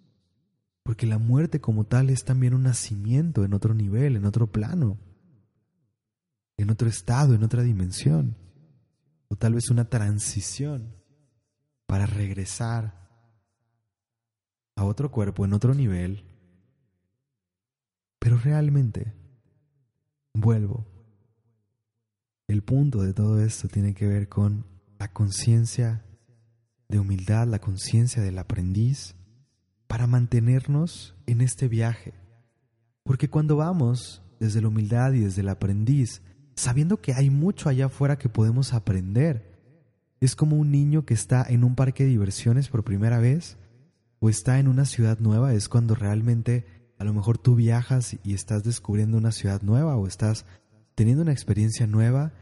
[0.82, 4.98] Porque la muerte como tal es también un nacimiento en otro nivel, en otro plano,
[6.56, 8.36] en otro estado, en otra dimensión.
[9.28, 10.94] O tal vez una transición
[11.86, 13.08] para regresar
[14.76, 16.24] a otro cuerpo, en otro nivel.
[18.18, 19.12] Pero realmente,
[20.32, 20.86] vuelvo
[22.46, 24.66] el punto de todo esto tiene que ver con
[24.98, 26.04] la conciencia
[26.88, 29.16] de humildad, la conciencia del aprendiz,
[29.86, 32.12] para mantenernos en este viaje.
[33.02, 36.22] Porque cuando vamos desde la humildad y desde el aprendiz,
[36.54, 39.54] sabiendo que hay mucho allá afuera que podemos aprender,
[40.20, 43.56] es como un niño que está en un parque de diversiones por primera vez
[44.20, 46.64] o está en una ciudad nueva, es cuando realmente
[46.98, 50.46] a lo mejor tú viajas y estás descubriendo una ciudad nueva o estás
[50.94, 52.32] teniendo una experiencia nueva,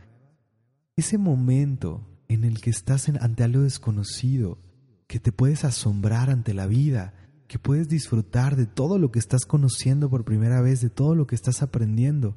[0.95, 4.59] ese momento en el que estás ante algo desconocido,
[5.07, 7.15] que te puedes asombrar ante la vida,
[7.49, 11.27] que puedes disfrutar de todo lo que estás conociendo por primera vez, de todo lo
[11.27, 12.37] que estás aprendiendo,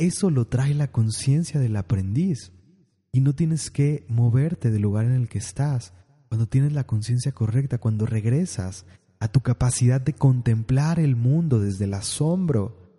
[0.00, 2.52] eso lo trae la conciencia del aprendiz.
[3.12, 5.92] Y no tienes que moverte del lugar en el que estás.
[6.28, 8.86] Cuando tienes la conciencia correcta, cuando regresas
[9.18, 12.94] a tu capacidad de contemplar el mundo desde el asombro,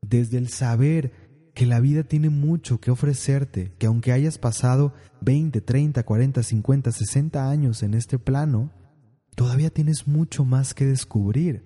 [0.00, 1.12] desde el saber
[1.54, 6.92] que la vida tiene mucho que ofrecerte, que aunque hayas pasado 20, 30, 40, 50,
[6.92, 8.70] 60 años en este plano,
[9.34, 11.64] todavía tienes mucho más que descubrir.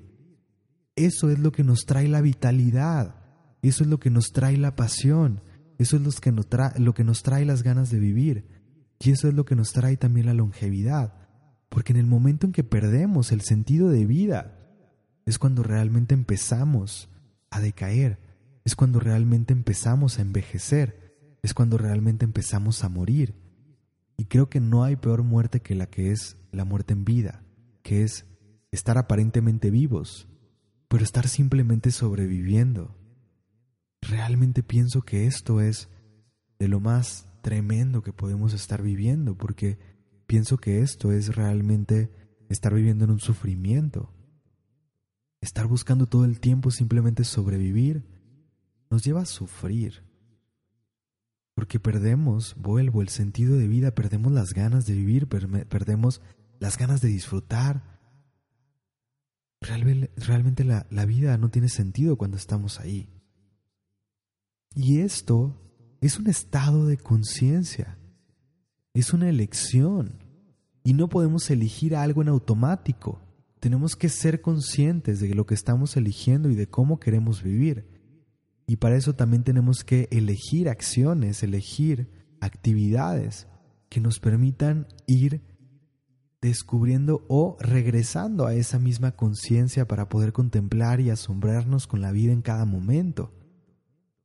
[0.96, 3.21] Eso es lo que nos trae la vitalidad,
[3.68, 5.40] eso es lo que nos trae la pasión,
[5.78, 8.46] eso es lo que nos trae, lo que nos trae las ganas de vivir.
[8.98, 11.14] Y eso es lo que nos trae también la longevidad,
[11.68, 14.58] porque en el momento en que perdemos el sentido de vida,
[15.26, 17.08] es cuando realmente empezamos
[17.50, 18.18] a decaer,
[18.64, 23.34] es cuando realmente empezamos a envejecer, es cuando realmente empezamos a morir.
[24.16, 27.42] Y creo que no hay peor muerte que la que es la muerte en vida,
[27.82, 28.26] que es
[28.70, 30.28] estar aparentemente vivos,
[30.88, 32.96] pero estar simplemente sobreviviendo.
[34.02, 35.88] Realmente pienso que esto es
[36.58, 39.78] de lo más tremendo que podemos estar viviendo, porque
[40.26, 42.10] pienso que esto es realmente
[42.48, 44.12] estar viviendo en un sufrimiento.
[45.40, 48.04] Estar buscando todo el tiempo simplemente sobrevivir
[48.90, 50.04] nos lleva a sufrir.
[51.54, 56.20] Porque perdemos, vuelvo, el sentido de vida, perdemos las ganas de vivir, perdemos
[56.58, 57.82] las ganas de disfrutar.
[59.60, 63.08] realmente la, la vida no tiene sentido cuando estamos ahí.
[64.74, 65.58] Y esto
[66.00, 67.98] es un estado de conciencia,
[68.94, 70.18] es una elección.
[70.84, 73.20] Y no podemos elegir algo en automático.
[73.60, 77.86] Tenemos que ser conscientes de lo que estamos eligiendo y de cómo queremos vivir.
[78.66, 82.10] Y para eso también tenemos que elegir acciones, elegir
[82.40, 83.46] actividades
[83.88, 85.42] que nos permitan ir
[86.40, 92.32] descubriendo o regresando a esa misma conciencia para poder contemplar y asombrarnos con la vida
[92.32, 93.32] en cada momento,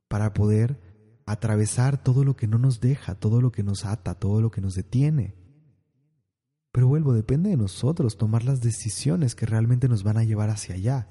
[0.08, 0.80] para poder
[1.26, 4.62] atravesar todo lo que no nos deja, todo lo que nos ata, todo lo que
[4.62, 5.34] nos detiene.
[6.72, 10.74] Pero vuelvo, depende de nosotros tomar las decisiones que realmente nos van a llevar hacia
[10.74, 11.08] allá.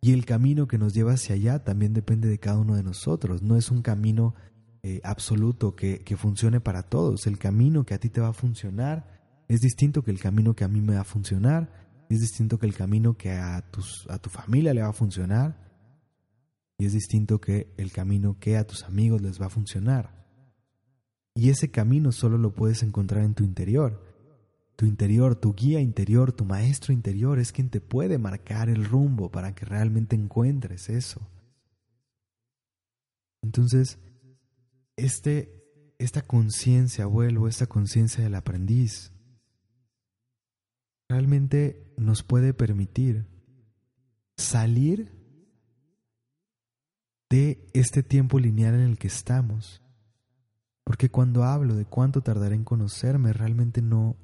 [0.00, 3.42] Y el camino que nos lleva hacia allá también depende de cada uno de nosotros.
[3.42, 4.34] No es un camino
[4.82, 7.26] eh, absoluto que, funcione para todos.
[7.26, 10.64] El camino que a ti te va a funcionar es distinto que el camino que
[10.64, 11.72] a mí me va a funcionar.
[12.08, 15.67] Es distinto que el camino que a tu familia le va a funcionar.
[16.78, 20.24] Y es distinto que el camino que a tus amigos les va a funcionar.
[21.34, 24.04] Y ese camino solo lo puedes encontrar en tu interior.
[24.76, 29.28] Tu interior, tu guía interior, tu maestro interior es quien te puede marcar el rumbo
[29.30, 31.20] para que realmente encuentres eso.
[33.42, 33.98] Entonces,
[34.96, 35.64] este,
[35.98, 39.12] esta conciencia, vuelvo, esta conciencia del aprendiz,
[41.08, 43.26] realmente nos puede permitir
[44.36, 45.17] salir
[47.30, 49.82] de este tiempo lineal en el que estamos.
[50.84, 54.16] Porque cuando hablo de cuánto tardaré en conocerme, realmente no,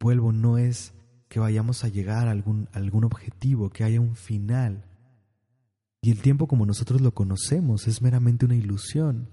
[0.00, 0.94] vuelvo, no es
[1.28, 4.84] que vayamos a llegar a algún, algún objetivo, que haya un final.
[6.02, 9.28] Y el tiempo como nosotros lo conocemos es meramente una ilusión,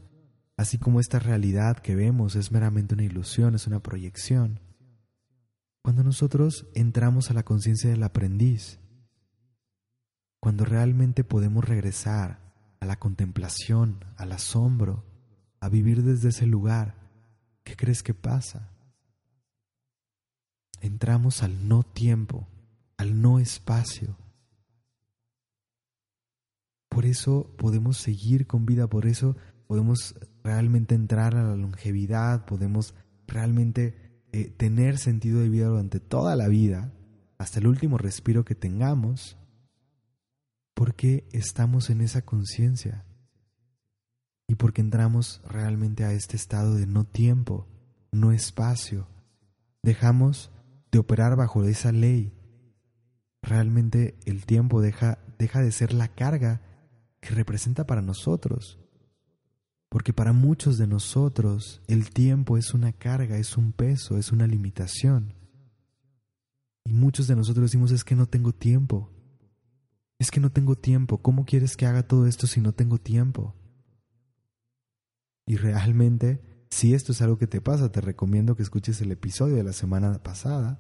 [0.58, 4.60] así como esta realidad que vemos es meramente una ilusión, es una proyección.
[5.82, 8.80] Cuando nosotros entramos a la conciencia del aprendiz,
[10.39, 12.43] cuando realmente podemos regresar
[12.84, 15.04] a la contemplación, al asombro,
[15.60, 16.96] a vivir desde ese lugar,
[17.64, 18.74] ¿qué crees que pasa?
[20.84, 22.48] entramos al no tiempo,
[22.98, 24.18] al no espacio.
[26.90, 30.14] Por eso podemos seguir con vida, por eso podemos
[30.44, 32.94] realmente entrar a la longevidad, podemos
[33.28, 36.92] realmente eh, tener sentido de vida durante toda la vida,
[37.38, 39.38] hasta el último respiro que tengamos,
[40.74, 43.05] porque estamos en esa conciencia
[44.47, 47.67] y porque entramos realmente a este estado de no tiempo,
[48.11, 49.07] no espacio.
[49.82, 50.51] Dejamos
[50.91, 52.34] de operar bajo esa ley,
[53.41, 56.61] realmente el tiempo deja, deja de ser la carga
[57.19, 58.80] que representa para nosotros.
[59.89, 64.47] Porque para muchos de nosotros el tiempo es una carga, es un peso, es una
[64.47, 65.36] limitación.
[66.84, 69.12] Y muchos de nosotros decimos es que no tengo tiempo.
[70.24, 71.21] Es que no tengo tiempo.
[71.21, 73.53] ¿Cómo quieres que haga todo esto si no tengo tiempo?
[75.45, 79.57] Y realmente si esto es algo que te pasa, te recomiendo que escuches el episodio
[79.57, 80.80] de la semana pasada.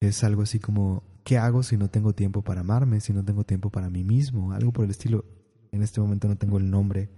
[0.00, 3.44] Es algo así como, ¿qué hago si no tengo tiempo para amarme, si no tengo
[3.44, 4.52] tiempo para mí mismo?
[4.52, 5.26] Algo por el estilo.
[5.70, 7.10] En este momento no tengo el nombre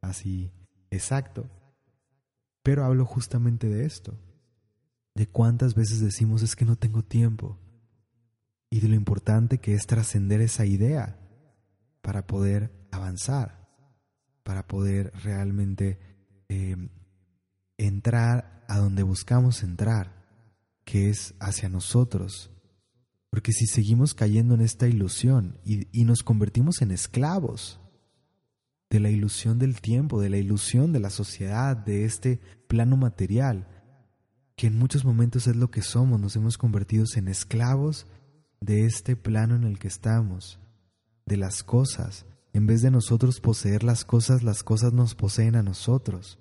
[0.00, 0.52] así
[0.92, 1.50] exacto.
[2.62, 4.16] Pero hablo justamente de esto.
[5.16, 7.58] De cuántas veces decimos es que no tengo tiempo.
[8.74, 11.16] Y de lo importante que es trascender esa idea
[12.02, 13.68] para poder avanzar,
[14.42, 15.98] para poder realmente
[16.48, 16.90] Em,
[17.76, 20.24] entrar a donde buscamos entrar,
[20.84, 22.50] que es hacia nosotros.
[23.30, 27.80] Porque si seguimos cayendo en esta ilusión y nos convertimos en esclavos
[28.88, 33.66] de la ilusión del tiempo, de la ilusión de la sociedad, de este plano material,
[34.54, 38.06] que en muchos momentos es lo que somos, nos hemos convertido en esclavos
[38.64, 40.58] de este plano en el que estamos,
[41.26, 42.26] de las cosas.
[42.52, 46.38] En vez de nosotros poseer las cosas, las cosas nos poseen a nosotros.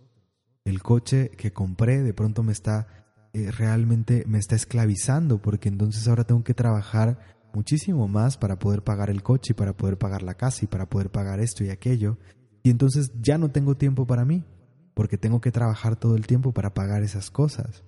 [0.65, 2.88] el coche que compré de pronto me está
[3.34, 7.19] eh, realmente me está esclavizando porque entonces ahora tengo que trabajar
[7.53, 10.88] muchísimo más para poder pagar el coche y para poder pagar la casa y para
[10.88, 12.17] poder pagar esto y aquello.
[12.61, 14.45] Y entonces ya no tengo tiempo para mí
[14.93, 17.84] porque tengo que trabajar todo el tiempo para pagar esas cosas.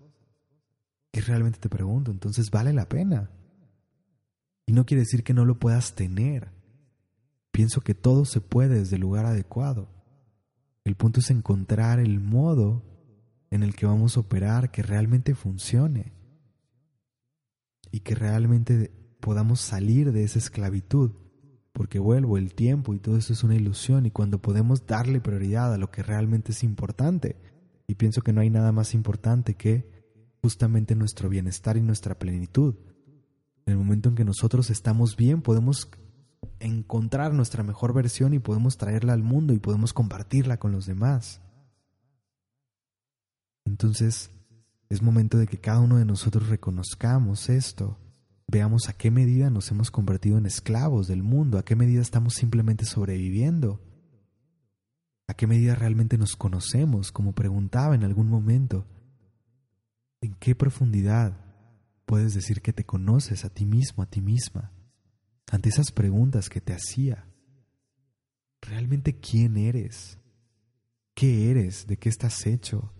[1.13, 3.29] Y realmente te pregunto, entonces vale la pena.
[4.66, 6.51] Y no quiere decir que no lo puedas tener.
[7.51, 9.89] Pienso que todo se puede desde el lugar adecuado.
[10.84, 12.84] El punto es encontrar el modo
[13.49, 16.13] en el que vamos a operar que realmente funcione
[17.91, 21.11] y que realmente podamos salir de esa esclavitud,
[21.72, 25.74] porque vuelvo, el tiempo y todo eso es una ilusión y cuando podemos darle prioridad
[25.74, 27.38] a lo que realmente es importante,
[27.88, 29.89] y pienso que no hay nada más importante que
[30.41, 32.76] justamente nuestro bienestar y nuestra plenitud.
[33.66, 35.89] En el momento en que nosotros estamos bien, podemos
[36.59, 41.41] encontrar nuestra mejor versión y podemos traerla al mundo y podemos compartirla con los demás.
[43.66, 44.32] Entonces,
[44.89, 47.97] es momento de que cada uno de nosotros reconozcamos esto,
[48.47, 52.36] veamos a qué medida nos hemos convertido en esclavos del mundo, a qué medida estamos
[52.36, 53.82] simplemente sobreviviendo,
[55.28, 58.86] a qué medida realmente nos conocemos, como preguntaba en algún momento,
[60.22, 61.45] en qué profundidad
[62.06, 64.72] puedes decir que te conoces a ti mismo, a ti misma
[65.51, 67.28] ante esas preguntas que te hacía.
[68.62, 70.18] ¿Realmente quién eres?
[71.14, 71.88] ¿Qué eres?
[71.88, 72.91] ¿De qué estás hecho?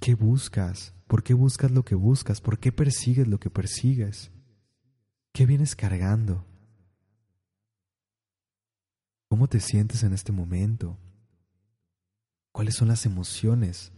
[0.00, 0.94] ¿Qué buscas?
[1.06, 2.40] ¿Por qué buscas lo que buscas?
[2.40, 4.30] ¿Por qué persigues lo que persigues?
[5.32, 6.46] ¿Qué vienes cargando?
[9.28, 10.98] ¿Cómo te sientes en este momento?
[12.50, 13.92] ¿Cuáles son las emociones,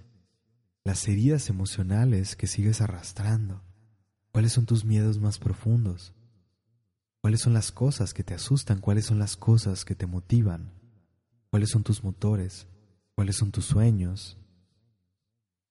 [0.85, 3.63] las heridas emocionales que sigues arrastrando?
[4.33, 6.15] ¿Cuáles son tus miedos más profundos?
[7.21, 8.81] ¿Cuáles son las cosas que te asustan?
[8.81, 10.73] ¿Cuáles son las cosas que te motivan?
[11.51, 12.67] ¿Cuáles son tus motores?
[13.15, 14.39] ¿Cuáles son tus sueños?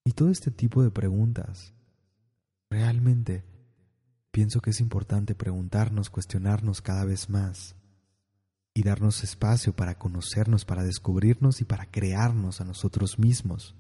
[0.06, 1.74] Y todo este tipo de preguntas.
[2.70, 3.44] Realmente
[4.32, 7.76] pienso que es importante preguntarnos, cuestionarnos cada vez más
[8.74, 13.76] y darnos espacio para conocernos, para descubrirnos y para crearnos a nosotros mismos.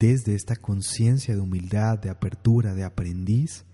[0.00, 3.66] Desde esta conciencia de humildad, de apertura, de aprendiz,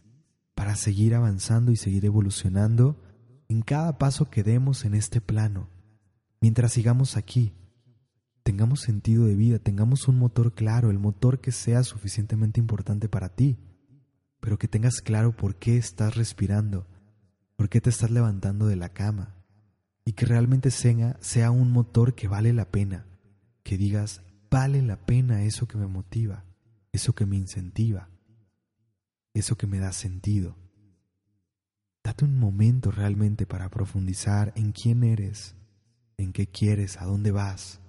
[0.56, 3.00] para seguir avanzando y seguir evolucionando
[3.48, 5.70] en cada paso que demos en este plano,
[6.40, 7.54] mientras sigamos aquí,
[8.42, 13.28] tengamos sentido de vida, tengamos un motor claro, el motor que sea suficientemente importante para
[13.28, 13.56] ti,
[14.40, 16.88] pero que tengas claro por qué estás respirando,
[17.54, 19.36] por qué te estás levantando de la cama,
[20.04, 23.06] y que realmente sea, sea un motor que vale la pena,
[23.62, 26.44] que digas, vale la pena eso que me motiva,
[26.92, 28.08] eso que me incentiva,
[29.34, 30.56] eso que me da sentido.
[32.02, 35.54] Date un momento realmente para profundizar en quién eres,
[36.16, 37.80] en qué quieres, a dónde vas,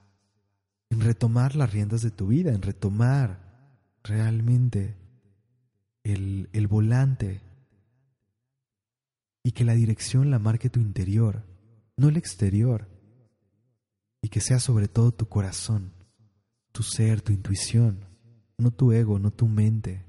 [0.89, 3.39] en retomar las riendas de tu vida, en retomar
[4.03, 4.95] realmente
[6.03, 7.41] el, el volante
[9.43, 11.43] y que la dirección la marque tu interior,
[11.95, 12.87] no el exterior,
[14.21, 15.93] y que sea sobre todo tu corazón,
[16.77, 18.05] tu ser, tu intuición,
[18.59, 20.05] no tu ego, no tu mente,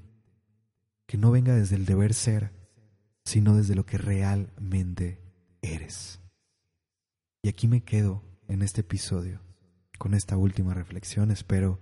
[1.07, 2.53] que no venga desde el deber ser,
[3.25, 5.19] sino desde lo que realmente
[5.63, 6.21] eres.
[7.43, 9.41] Y aquí me quedo en este episodio,
[9.97, 11.31] con esta última reflexión.
[11.31, 11.81] Espero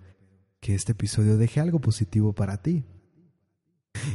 [0.61, 2.85] que este episodio deje algo positivo para ti.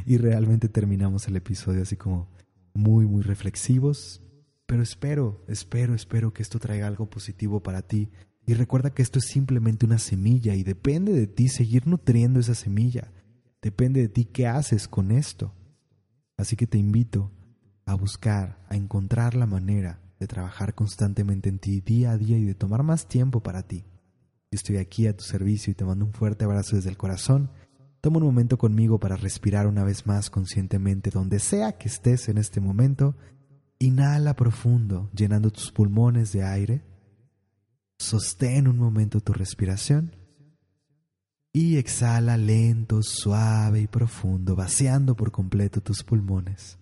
[0.06, 2.30] Y realmente terminamos el episodio así como
[2.72, 4.22] muy, muy reflexivos.
[4.64, 8.08] Pero espero, espero, espero que esto traiga algo positivo para ti.
[8.46, 12.54] Y recuerda que esto es simplemente una semilla y depende de ti seguir nutriendo esa
[12.54, 13.12] semilla.
[13.60, 15.54] Depende de ti qué haces con esto.
[16.36, 17.30] Así que te invito
[17.86, 22.44] a buscar, a encontrar la manera de trabajar constantemente en ti día a día y
[22.44, 23.84] de tomar más tiempo para ti.
[24.50, 27.50] Yo estoy aquí a tu servicio y te mando un fuerte abrazo desde el corazón.
[28.00, 32.38] Toma un momento conmigo para respirar una vez más conscientemente donde sea que estés en
[32.38, 33.14] este momento.
[33.78, 36.82] Inhala profundo, llenando tus pulmones de aire.
[38.02, 40.16] Sostén un momento tu respiración
[41.52, 46.78] y exhala lento, suave y profundo, vaciando por completo tus pulmones.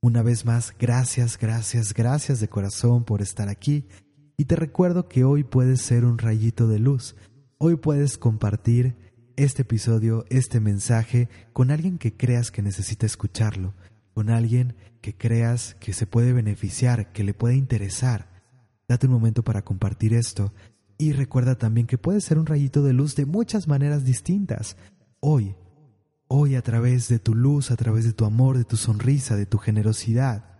[0.00, 3.88] Una vez más, gracias, gracias, gracias de corazón por estar aquí
[4.36, 7.16] y te recuerdo que hoy puedes ser un rayito de luz.
[7.58, 8.94] Hoy puedes compartir
[9.34, 13.74] este episodio, este mensaje con alguien que creas que necesita escucharlo,
[14.14, 18.37] con alguien que creas que se puede beneficiar, que le puede interesar.
[18.88, 20.52] Date un momento para compartir esto
[20.96, 24.76] y recuerda también que puedes ser un rayito de luz de muchas maneras distintas.
[25.20, 25.54] Hoy,
[26.26, 29.46] hoy a través de tu luz, a través de tu amor, de tu sonrisa, de
[29.46, 30.58] tu generosidad,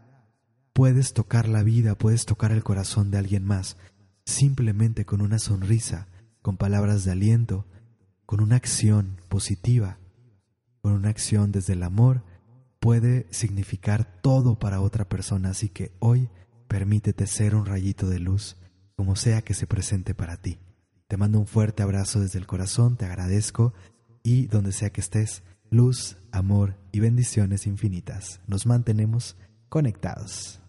[0.74, 3.78] puedes tocar la vida, puedes tocar el corazón de alguien más,
[4.26, 6.06] simplemente con una sonrisa,
[6.42, 7.66] con palabras de aliento,
[8.26, 9.98] con una acción positiva,
[10.82, 12.22] con una acción desde el amor,
[12.78, 15.50] puede significar todo para otra persona.
[15.50, 16.28] Así que hoy
[16.68, 18.56] permítete ser un rayito de luz,
[18.94, 20.58] como sea que se presente para ti.
[21.08, 23.72] Te mando un fuerte abrazo desde el corazón, te agradezco
[24.22, 28.40] y donde sea que estés, luz, amor y bendiciones infinitas.
[28.46, 29.36] Nos mantenemos
[29.68, 30.60] conectados.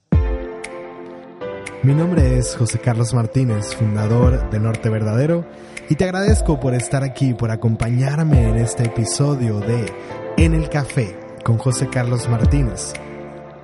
[1.81, 5.45] Mi nombre es José Carlos Martínez, fundador de Norte Verdadero,
[5.89, 9.85] y te agradezco por estar aquí, por acompañarme en este episodio de
[10.37, 12.93] En el Café con José Carlos Martínez.